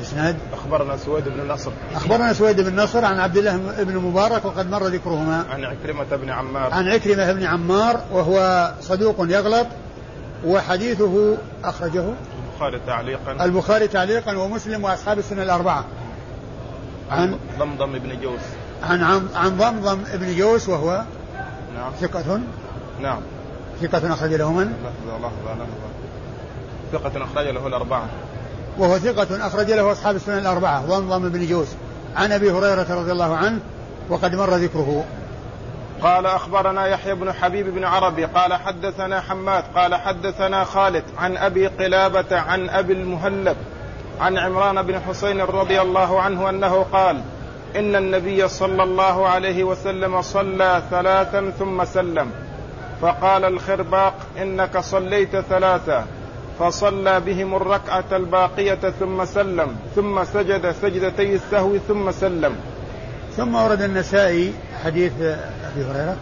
[0.00, 1.70] إسناد؟ أخبرنا سويد بن نصر.
[1.94, 5.44] أخبرنا سويد بن نصر عن عبد الله بن مبارك وقد مر ذكرهما.
[5.50, 6.74] عن عكرمة بن عمار.
[6.74, 9.66] عن عكرمة بن عمار وهو صدوق يغلط
[10.44, 12.04] وحديثه أخرجه
[12.60, 13.44] البخاري تعليقا.
[13.44, 15.84] البخاري تعليقا ومسلم وأصحاب السنة الأربعة.
[17.10, 18.40] عن ضمضم بن جوس.
[18.82, 21.02] عن عن ضمضم بن جوس وهو
[21.74, 21.92] نعم.
[22.00, 22.40] ثقة.
[23.00, 23.20] نعم.
[23.82, 25.54] ثقة أخرج له من؟ لحظة لحظة
[26.92, 28.08] لحظة ثقة أخرج له الأربعة.
[28.80, 31.68] وهو ثقة أخرج له أصحاب السنن الأربعة ضمضم بن جوس
[32.16, 33.60] عن أبي هريرة رضي الله عنه
[34.08, 35.04] وقد مر ذكره.
[36.02, 41.66] قال أخبرنا يحيى بن حبيب بن عربي قال حدثنا حماد قال حدثنا خالد عن أبي
[41.66, 43.56] قلابة عن أبي المهلب
[44.20, 47.20] عن عمران بن حسين رضي الله عنه أنه قال
[47.76, 52.30] إن النبي صلى الله عليه وسلم صلى ثلاثا ثم سلم.
[53.02, 56.06] فقال الخرباق إنك صليت ثلاثا
[56.60, 62.54] فصلى بهم الركعة الباقية ثم سلم ثم سجد سجدتي السهو ثم سلم.
[63.36, 64.52] ثم ورد النسائي
[64.84, 66.16] حديث أبي هريرة.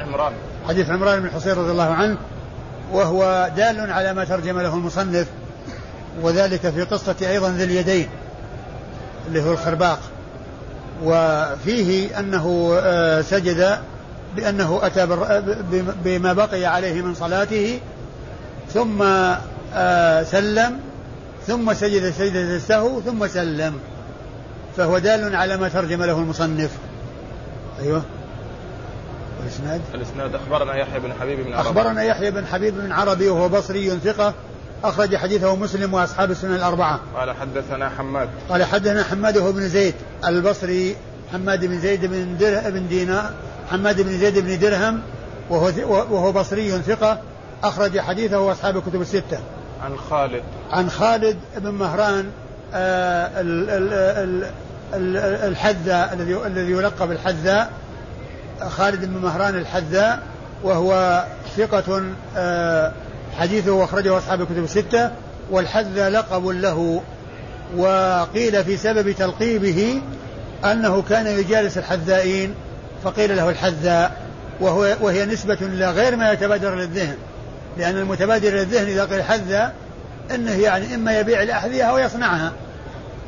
[0.00, 0.32] عمران.
[0.68, 2.16] حديث عمران بن حسين رضي الله عنه
[2.92, 5.26] وهو دال على ما ترجم له المصنف
[6.22, 8.08] وذلك في قصة أيضا ذي اليدين
[9.28, 9.98] اللي هو الخرباق.
[11.04, 13.78] وفيه أنه آه، سجد
[14.36, 15.06] بأنه أتى
[16.04, 17.80] بما بقي عليه من صلاته
[18.72, 19.04] ثم
[19.74, 20.80] آه، سلم
[21.46, 23.74] ثم سجد سجدة السهو ثم سلم.
[24.76, 26.70] فهو دال على ما ترجم له المصنف.
[27.82, 28.02] أيوه.
[29.44, 30.34] الإسناد الإسناد.
[30.34, 34.34] أخبرنا يحيى بن حبيب بن عربي أخبرنا يحيى بن حبيب بن عربي وهو بصري ثقة
[34.84, 37.00] أخرج حديثه مسلم وأصحاب السنن الأربعة.
[37.16, 38.28] قال حدثنا حماد.
[38.48, 40.96] قال حدثنا حماد هو بن زيد البصري
[41.32, 43.30] حماد بن زيد بن در بن دينار
[43.70, 45.00] حماد بن زيد بن درهم
[45.50, 47.20] وهو وهو بصري ثقة
[47.62, 49.38] أخرج حديثه أصحاب الكتب الستة.
[49.84, 50.42] عن خالد.
[50.70, 52.30] عن خالد بن مهران
[52.74, 53.30] آه
[55.48, 57.70] الحذاء الذي الذي يلقب الحذاء
[58.68, 60.22] خالد بن مهران الحذاء
[60.62, 61.24] وهو
[61.56, 62.02] ثقة
[62.36, 62.92] آه
[63.38, 65.10] حديثه أخرجه أصحاب الكتب الستة
[65.50, 67.02] والحذ لقب له.
[67.76, 70.02] وقيل في سبب تلقيبه
[70.64, 72.54] أنه كان يجالس الحذائين
[73.04, 74.16] فقيل له الحذاء
[74.60, 77.16] وهو وهي نسبة إلى غير ما يتبادر للذهن.
[77.78, 79.74] لأن المتبادر للذهن إذا قيل حذاء
[80.34, 82.52] أنه يعني إما يبيع الأحذية أو يصنعها.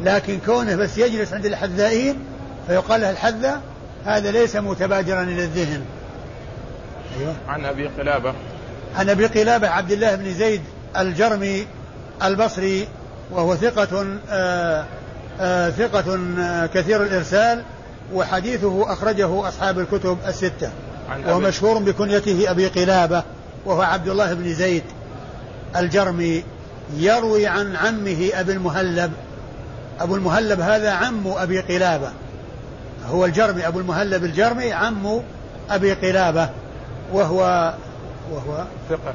[0.05, 2.17] لكن كونه بس يجلس عند الحذائين
[2.67, 3.61] فيقال له الحذاء
[4.07, 5.83] هذا ليس متبادرا إلى الذهن
[7.21, 7.35] أيوة.
[7.49, 8.35] عن أبي قلابة.
[8.97, 10.63] عن أبي قلابة عبد الله بن زيد
[10.99, 11.67] الجرمي
[12.23, 12.89] البصري
[13.31, 14.85] وهو ثقة آآ
[15.41, 16.19] آآ ثقة
[16.75, 17.63] كثير الإرسال
[18.15, 20.71] وحديثه أخرجه أصحاب الكتب الستة.
[21.29, 23.23] ومشهور بكنيته أبي قلابة.
[23.67, 24.83] وهو عبد الله بن زيد
[25.77, 26.45] الجرمي
[26.97, 29.13] يروي عن عمه أبي المهلب.
[30.01, 32.11] أبو المهلب هذا عم أبي قلابة.
[33.09, 35.21] هو الجرمي أبو المهلب الجرمي عم
[35.71, 36.49] أبي قلابة.
[37.13, 37.75] وهو
[38.33, 39.15] وهو ثقة.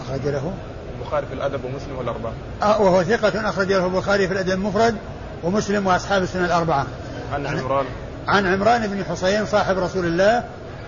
[0.00, 0.52] أخرج له.
[0.98, 2.32] البخاري في الأدب ومسلم والأربعة
[2.62, 4.96] آه وهو ثقة أخرج له البخاري في الأدب المفرد
[5.44, 6.86] ومسلم وأصحاب السنة الأربعة.
[7.32, 7.86] عن عمران.
[8.28, 10.44] عن عمران بن حسين صاحب رسول الله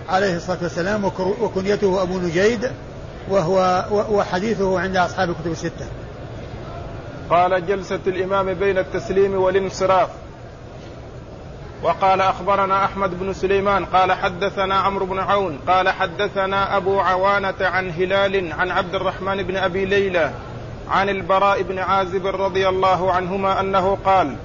[0.09, 1.05] عليه الصلاة والسلام
[1.41, 2.69] وكنيته أبو نجيد
[3.29, 5.85] وهو وحديثه عند أصحاب الكتب الستة.
[7.29, 10.09] قال جلسة الإمام بين التسليم والانصراف.
[11.83, 17.89] وقال أخبرنا أحمد بن سليمان قال حدثنا عمرو بن عون قال حدثنا أبو عوانة عن
[17.89, 20.31] هلال عن عبد الرحمن بن أبي ليلى
[20.89, 24.35] عن البراء بن عازب رضي الله عنهما أنه قال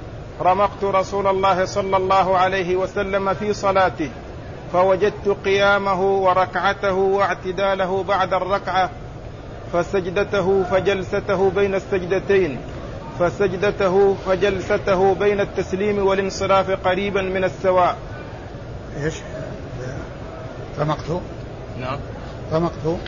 [0.40, 4.10] رمقت رسول الله صلى الله عليه وسلم في صلاته
[4.74, 8.90] فوجدت قيامه وركعته واعتداله بعد الركعة
[9.72, 12.58] فسجدته فجلسته بين السجدتين
[13.18, 17.96] فسجدته فجلسته بين التسليم والانصراف قريبا من السواء.
[19.04, 19.14] إيش؟
[20.78, 21.20] رمقت
[21.80, 21.98] نعم.
[22.52, 22.98] رمقت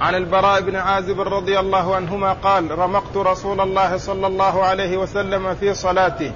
[0.00, 5.54] عن البراء بن عازب رضي الله عنهما قال رمقت رسول الله صلى الله عليه وسلم
[5.54, 6.32] في صلاته.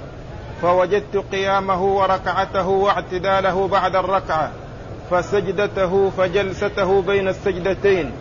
[0.62, 4.50] فوجدت قيامه وركعته واعتداله بعد الركعة
[5.10, 8.12] فسجدته فجلسته بين السجدتين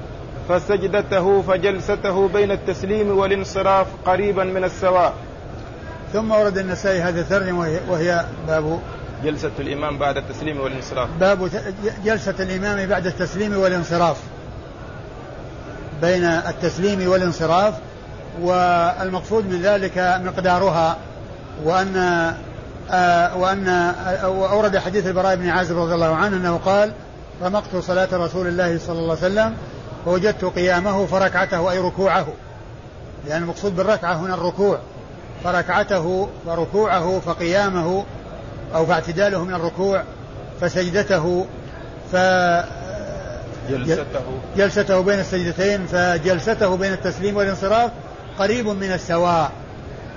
[0.49, 5.13] فسجدته فجلسته بين التسليم والانصراف قريبا من السواء.
[6.13, 8.79] ثم ورد النسائي هذا الترجمة وهي باب
[9.23, 11.09] جلسة الإمام بعد التسليم والانصراف.
[11.19, 11.49] باب
[12.05, 14.17] جلسة الإمام بعد التسليم والانصراف.
[16.01, 17.73] بين التسليم والانصراف
[18.41, 20.97] والمقصود من ذلك مقدارها
[21.63, 21.97] وأن
[22.91, 26.91] آه وأن آه وأورد حديث البراء بن عازب رضي الله عنه أنه قال
[27.41, 29.53] رمقت صلاة رسول الله صلى الله عليه وسلم
[30.05, 32.27] فوجدت قيامه فركعته أي ركوعه.
[33.27, 34.79] لأن المقصود بالركعة هنا الركوع.
[35.43, 38.03] فركعته وركوعه فقيامه
[38.75, 40.03] أو فاعتداله من الركوع
[40.61, 41.45] فسجدته
[42.11, 42.15] ف
[43.69, 44.21] جلسته.
[44.57, 47.91] جلسته بين السجدتين فجلسته بين التسليم والانصراف
[48.39, 49.51] قريب من السواء.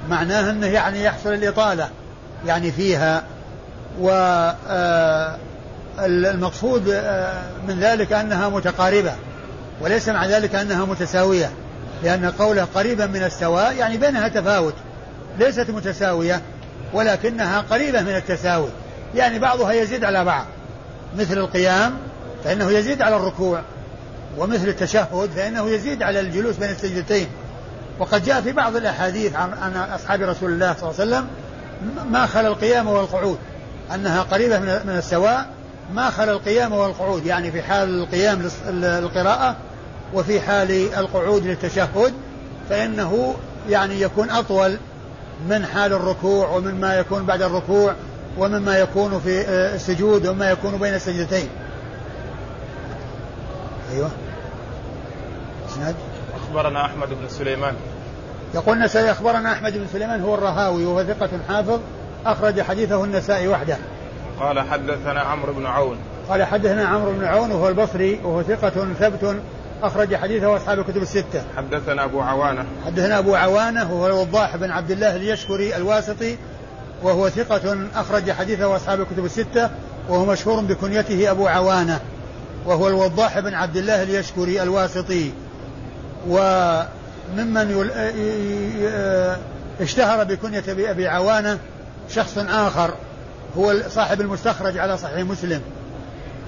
[0.08, 1.88] معناه أنه يعني يحصل الإطالة
[2.46, 3.24] يعني فيها.
[4.00, 4.10] و
[4.68, 5.36] آه،
[5.98, 9.12] المقصود آه، من ذلك أنها متقاربة
[9.80, 11.50] وليس مع ذلك أنها متساوية
[12.02, 14.74] لأن قوله قريبا من السواء يعني بينها تفاوت
[15.38, 16.42] ليست متساوية
[16.92, 18.68] ولكنها قريبة من التساوي.
[19.14, 20.44] يعني بعضها يزيد على بعض
[21.18, 21.94] مثل القيام
[22.44, 23.62] فإنه يزيد على الركوع
[24.38, 27.26] ومثل التشهد فإنه يزيد على الجلوس بين السجدتين.
[27.98, 31.26] وقد جاء في بعض الأحاديث عن, عن أصحاب رسول الله صلى الله عليه وسلم
[32.10, 33.38] ما خلا القيام والقعود
[33.94, 35.46] أنها قريبة من السواء
[35.94, 39.56] ما خلا القيام والقعود يعني في حال القيام للقراءة
[40.14, 42.12] وفي حال القعود للتشهد
[42.70, 43.34] فإنه
[43.68, 44.76] يعني يكون أطول
[45.48, 47.94] من حال الركوع ومما يكون بعد الركوع
[48.38, 51.48] ومما يكون في السجود وما يكون بين السجدتين.
[53.92, 54.10] أيوه.
[55.68, 55.94] إسناد؟
[56.48, 57.74] أخبرنا أحمد بن سليمان
[58.54, 61.80] يقول النسائي أخبرنا أحمد بن سليمان هو الرهاوي وهو ثقة حافظ
[62.26, 63.76] أخرج حديثه النسائي وحده
[64.40, 69.36] قال حدثنا عمرو بن عون قال حدثنا عمرو بن عون وهو البصري وهو ثقة ثبت
[69.82, 71.42] أخرج حديثه أصحاب الكتب الستة.
[71.56, 72.64] حدثنا أبو عوانة.
[72.86, 76.36] حدثنا أبو عوانة وهو الوضاح بن عبد الله اليشكري الواسطي
[77.02, 79.70] وهو ثقة أخرج حديثه أصحاب الكتب الستة
[80.08, 82.00] وهو مشهور بكنيته أبو عوانة
[82.66, 85.32] وهو الوضاح بن عبد الله اليشكري الواسطي
[86.28, 87.90] وممن
[89.80, 91.58] اشتهر بكنية أبي عوانة
[92.10, 92.94] شخص آخر
[93.56, 95.60] هو صاحب المستخرج على صحيح مسلم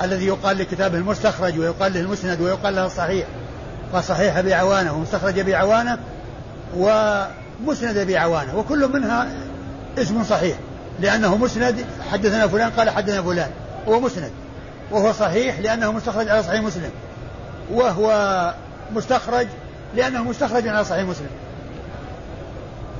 [0.02, 3.26] الذي يقال لكتابه المستخرج ويقال له المسند ويقال له الصحيح
[3.92, 5.98] فصحيح أبي عوانة ومستخرج أبي عوانة
[6.76, 9.28] ومسند أبي عوانة وكل منها
[9.98, 10.56] اسم صحيح
[11.00, 13.50] لأنه مسند حدثنا فلان قال حدثنا فلان
[13.88, 14.30] هو مسند
[14.90, 16.90] وهو صحيح لأنه مستخرج على صحيح مسلم
[17.72, 18.54] وهو
[18.94, 19.46] مستخرج
[19.94, 21.30] لأنه مستخرج على صحيح مسلم.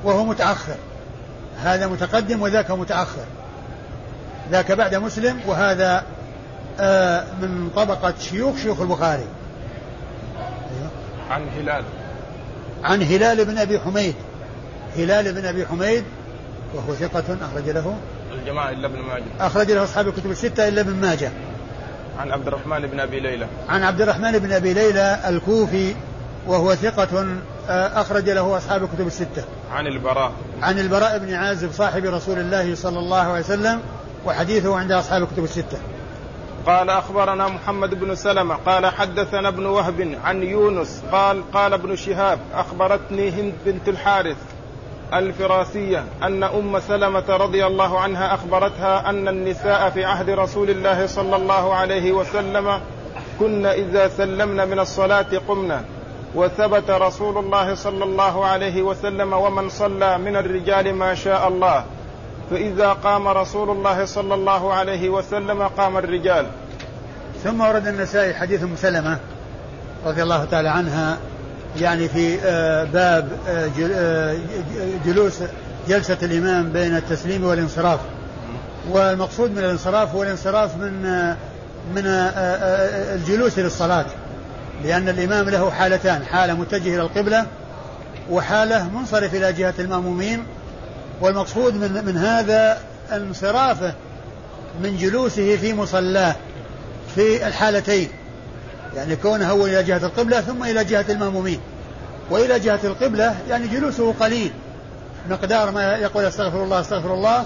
[0.03, 0.75] وهو متأخر.
[1.63, 3.25] هذا متقدم وذاك متأخر.
[4.51, 6.03] ذاك بعد مسلم وهذا
[6.79, 9.25] آه من طبقة شيوخ شيوخ البخاري.
[10.37, 10.89] أيوه.
[11.29, 11.83] عن هلال.
[12.83, 14.15] عن هلال بن أبي حميد.
[14.97, 16.03] هلال بن أبي حميد
[16.75, 17.95] وهو ثقة أخرج له.
[18.31, 19.23] الجماعة إلا ابن ماجه.
[19.39, 21.31] أخرج له أصحاب الكتب الستة إلا ابن ماجه.
[22.19, 23.47] عن عبد الرحمن بن أبي ليلى.
[23.69, 25.95] عن عبد الرحمن بن أبي ليلى الكوفي.
[26.47, 27.25] وهو ثقة
[27.69, 29.43] آه، أخرج له أصحاب الكتب الستة.
[29.71, 30.31] عن البراء.
[30.61, 33.81] عن البراء بن عازب صاحب رسول الله صلى الله عليه وسلم
[34.25, 35.77] وحديثه عند أصحاب الكتب الستة.
[36.65, 42.39] قال أخبرنا محمد بن سلمة قال حدثنا ابن وهب عن يونس قال قال ابن شهاب
[42.53, 44.37] أخبرتني هند بنت الحارث
[45.13, 51.35] الفراسية أن أم سلمة رضي الله عنها أخبرتها أن النساء في عهد رسول الله صلى
[51.35, 52.81] الله عليه وسلم
[53.39, 55.83] كن إذا سلمن من الصلاة قمنا
[56.35, 61.85] وثبت رسول الله صلى الله عليه وسلم ومن صلى من الرجال ما شاء الله.
[62.51, 66.45] فإذا قام رسول الله صلى الله عليه وسلم قام الرجال.
[67.43, 69.17] ثم ورد النسائي حديث ام سلمة
[70.05, 71.17] رضي الله تعالى عنها
[71.79, 74.37] يعني في آه، باب آه، آه،
[75.05, 75.39] جلوس
[75.87, 77.99] جلسة الإمام بين التسليم والانصراف.
[78.89, 81.01] والمقصود من الانصراف هو الانصراف من
[81.95, 82.03] من
[83.15, 84.05] الجلوس للصلاة.
[84.83, 87.45] لأن الإمام له حالتان حالة متجه إلى القبلة
[88.29, 90.45] وحالة منصرف إلى جهة المأمومين.
[91.21, 92.77] والمقصود من, من هذا
[93.11, 93.93] انصرافه
[94.83, 96.35] من جلوسه في مصلاه
[97.15, 98.09] في الحالتين
[98.95, 101.59] يعني كونه هو إلى جهة القبلة ثم إلى جهة المأمومين.
[102.29, 104.51] وإلى جهة القبلة يعني جلوسه قليل.
[105.29, 107.45] مقدار ما يقول أستغفر الله أستغفر الله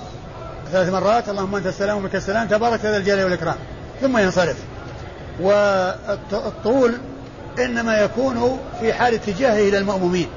[0.72, 3.56] ثلاث مرات اللهم أنت السلام ومنك السلام تبارك هذا الجلال والإكرام
[4.02, 4.58] ثم ينصرف.
[5.40, 6.98] والطول
[7.60, 10.28] إنما يكون في حال اتجاهه إلى المأمومين.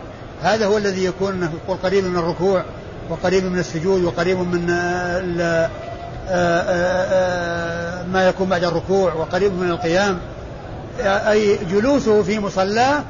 [0.43, 1.51] هذا هو الذي يكون
[1.83, 2.65] قريب من الركوع
[3.11, 5.71] وقريب من السجود وقريب من آه، آه،
[6.31, 10.19] آه، ما يكون بعد الركوع وقريب من القيام.
[11.01, 13.03] أي جلوسه في مصلاه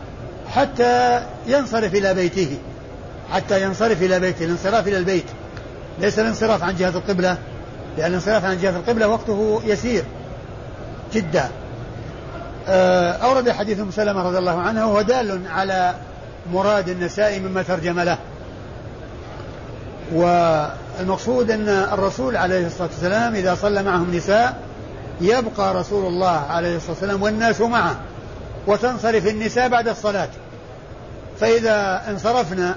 [0.49, 2.59] حتى ينصرف إلى بيته
[3.33, 4.45] حتى ينصرف إلى بيته.
[4.45, 5.25] الانصراف إلى البيت
[5.99, 7.39] ليس الانصراف عن جهة القبلة
[7.99, 10.05] لأن الانصراف عن جهة القبلة وقته يسير
[11.15, 11.49] جدا.
[12.69, 15.95] أورد حديث أم سلمة رضي الله عنها وهو دال على
[16.53, 18.19] مراد النساء مما ترجم له.
[20.13, 24.57] والمقصود أن الرسول عليه الصلاة والسلام إذا صلى معهم نساء
[25.21, 27.97] يبقى رسول الله عليه الصلاة والسلام والناس معه
[28.67, 30.29] وتنصرف النساء بعد الصلاة.
[31.41, 32.75] فإذا انصرفنا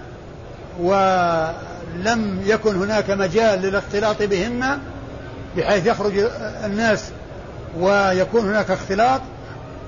[0.79, 4.79] ولم يكن هناك مجال للاختلاط بهن
[5.57, 6.13] بحيث يخرج
[6.65, 7.03] الناس
[7.79, 9.21] ويكون هناك اختلاط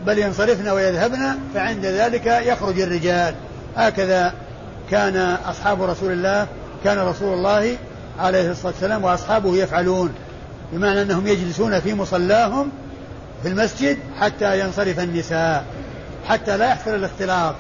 [0.06, 3.36] بل ينصرفن ويذهبن فعند ذلك يخرج الرجال.
[3.76, 4.34] هكذا
[4.92, 6.48] كان أصحاب رسول الله
[6.84, 7.78] كان رسول الله
[8.20, 10.14] عليه الصلاة والسلام وأصحابه يفعلون
[10.72, 12.72] بمعنى أنهم يجلسون في مصلاهم
[13.44, 15.66] في المسجد حتى ينصرف النساء
[16.28, 17.56] حتى لا يحصل الاختلاط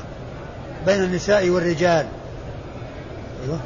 [0.85, 2.05] بين النساء والرجال.
[3.43, 3.59] أيوة.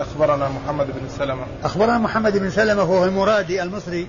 [0.00, 1.44] أخبرنا محمد بن سلمة.
[1.64, 4.08] أخبرنا محمد بن سلمة هو المرادي المصري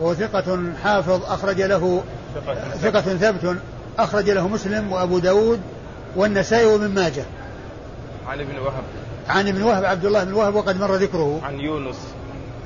[0.00, 2.02] وهو ثقة حافظ أخرج له
[2.82, 3.56] ثقة ثبت
[3.98, 5.60] أخرج له مسلم وأبو داود
[6.16, 7.24] والنسائي وابن ماجه.
[8.28, 8.82] عن ابن وهب.
[9.28, 11.40] عن ابن وهب عبد الله بن وهب وقد مر ذكره.
[11.44, 11.96] عن يونس.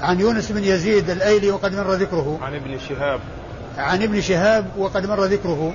[0.03, 2.39] عن يونس بن يزيد الأيلي وقد مر ذكره.
[2.43, 3.21] عن ابن شهاب.
[3.79, 5.73] عن ابن شهاب وقد مر ذكره.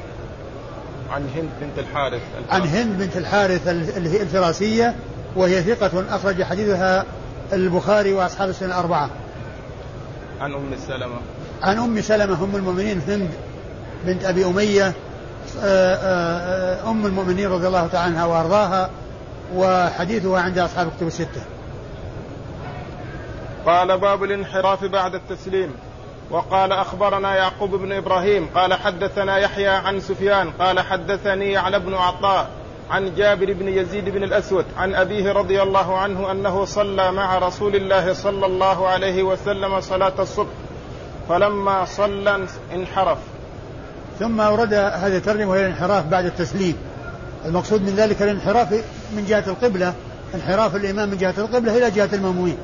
[1.12, 3.68] عن هند بنت الحارث عن هند بنت الحارث
[3.98, 4.96] الفراسية
[5.36, 7.06] وهي ثقة أخرج حديثها
[7.54, 9.10] البخاري وأصحاب السنة الأربعة.
[10.42, 11.18] عن أم سلمة.
[11.62, 13.30] عن أم سلمة أم المؤمنين هند.
[14.06, 14.94] بنت أبي أمية
[15.64, 18.90] آه، آه، أم المؤمنين رضي الله تعالى عنها وأرضاها
[19.56, 21.42] وحديثها عند أصحاب الكتب الستة.
[23.66, 25.76] قال باب الانحراف بعد التسليم.
[26.32, 32.50] وقال أخبرنا يعقوب بن إبراهيم قال حدثنا يحيى عن سفيان قال حدثني على بن عطاء
[32.90, 37.76] عن جابر بن يزيد بن الأسود عن أبيه رضي الله عنه أنه صلى مع رسول
[37.76, 40.54] الله صلى الله عليه وسلم صلاة الصبح
[41.30, 43.18] فلما صلى انحرف.
[44.20, 46.76] ثم أورد هذه الترجمة وهي الانحراف بعد التسليم.
[47.46, 48.72] المقصود من ذلك الانحراف
[49.16, 49.94] من جهة القبلة
[50.36, 52.58] انحراف الإمام من جهة القبلة إلى جهة المأمومين.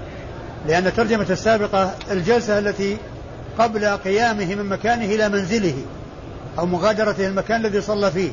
[0.68, 2.98] لأن الترجمة السابقة الجلسة التي
[3.60, 5.76] قبل قيامه من مكانه إلى منزله
[6.60, 8.32] أو مغادرته المكان الذي صلى فيه.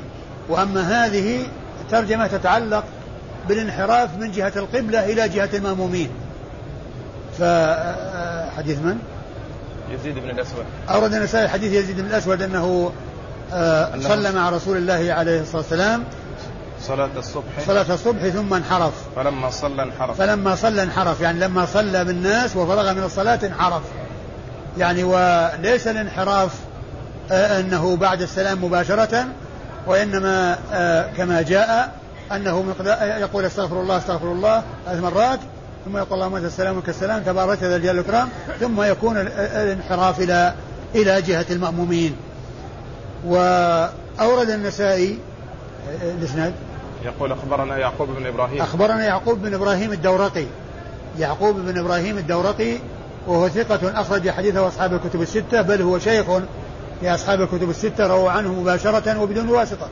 [0.48, 1.46] وأما هذه
[1.90, 2.84] ترجمة تتعلق
[3.48, 6.10] بالانحراف من جهة القبلة إلى جهة المأمومين.
[7.38, 8.98] فحديث من؟
[9.90, 10.64] يزيد بن الأسود.
[10.90, 12.92] أورد النسائي حديث يزيد بن الأسود أنه
[13.52, 16.04] آه، صلى مع رسول الله عليه الصلاة والسلام
[16.80, 17.60] صلاة الصبح.
[17.66, 18.92] صلاة الصبح ثم انحرف.
[19.16, 20.18] فلما صلى انحرف.
[20.18, 23.82] فلما صلى انحرف يعني لما صلى بالناس وفرغ من الصلاة انحرف.
[24.78, 26.54] يعني وليس الانحراف
[27.30, 29.26] آه أنه بعد السلام مباشرة
[29.86, 31.94] وإنما آه كما جاء
[32.32, 35.38] أنه يقول استغفر الله استغفر الله ثلاث مرات
[35.86, 38.28] ثم يقول اللهم انت السلام وك السلام تبارك ذا الجلال والإكرام
[38.60, 40.54] ثم يكون الانحراف إلى
[40.94, 42.16] إلى جهة المأمومين.
[43.26, 45.18] وأورد النسائي
[46.02, 46.52] الإسناد.
[47.04, 48.62] يقول أخبرنا يعقوب بن إبراهيم.
[48.62, 50.46] أخبرنا يعقوب بن إبراهيم الدورقي.
[51.18, 52.78] يعقوب بن إبراهيم الدورقي
[53.26, 56.26] وهو ثقة أخرج حديثه أصحاب الكتب الستة بل هو شيخ
[57.02, 59.88] لأصحاب الكتب الستة رووا عنه مباشرة وبدون واسطة.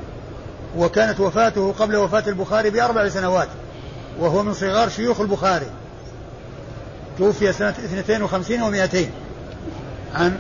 [0.77, 3.49] وكانت وفاته قبل وفاة البخاري بأربع سنوات
[4.21, 5.67] وهو من صغار شيوخ البخاري.
[7.19, 8.97] توفي سنة 52 و200
[10.15, 10.37] عن؟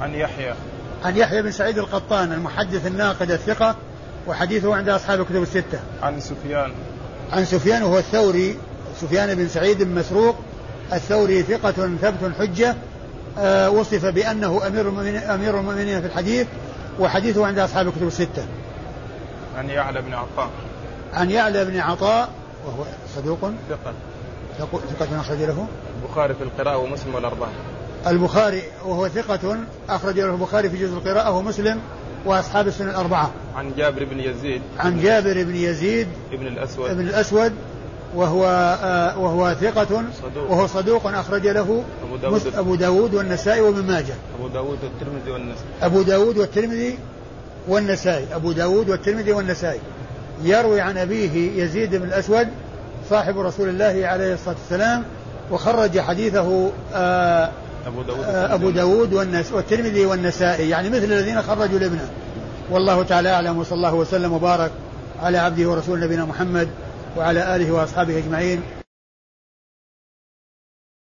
[0.00, 0.54] عن يحيى.
[1.04, 3.76] عن يحيى بن سعيد القطان المحدث الناقد الثقة
[4.26, 5.80] وحديثه عند أصحاب الكتب الستة.
[6.02, 6.72] عن سفيان.
[7.32, 8.58] عن سفيان وهو الثوري
[9.00, 10.36] سفيان بن سعيد بن مسروق
[10.92, 12.74] الثوري ثقة ثبت حجة
[13.38, 16.46] آه وصف بأنه أمير المؤمنين, أمير المؤمنين في الحديث
[17.00, 18.46] وحديثه عند أصحاب الكتب الستة.
[19.58, 20.50] عن يعلى بن عطاء.
[21.14, 22.28] عن يعلى بن عطاء
[22.66, 22.84] وهو
[23.16, 23.50] صدوق.
[23.68, 23.92] ثقة.
[24.58, 25.66] ثقة أخرج له؟
[26.02, 27.48] البخاري في القراءة ومسلم والأربعة.
[28.06, 29.56] البخاري وهو ثقة
[29.88, 31.80] أخرج له البخاري في جزء القراءة ومسلم
[32.26, 33.30] وأصحاب السنة الأربعة.
[33.56, 34.62] عن جابر بن يزيد.
[34.78, 36.90] عن جابر بن يزيد ابن الأسود.
[36.90, 37.52] ابن الأسود
[38.14, 38.44] وهو
[38.82, 40.50] آه وهو ثقة صدوق.
[40.50, 42.54] وهو صدوق أخرج له أبو داود.
[42.54, 44.14] أبو داود والنسائي وابن ماجه.
[44.38, 45.66] أبو داود والترمذي والنسائي.
[45.82, 46.98] أبو داود والترمذي
[47.68, 48.26] والنسائي.
[48.34, 49.80] أبو داود والترمذي والنسائي.
[50.42, 52.48] يروي عن أبيه يزيد بن الأسود
[53.10, 55.04] صاحب رسول الله عليه الصلاة والسلام
[55.50, 57.50] وخرج حديثه آه
[57.86, 62.08] أبو داود آه أبو داود والنس والترمذي والنسائي يعني مثل الذين خرجوا لابنه.
[62.70, 64.70] والله تعالى أعلم وصلى الله وسلم وبارك
[65.22, 66.68] على عبده ورسول نبينا محمد
[67.16, 68.62] وعلى آله وأصحابه أجمعين.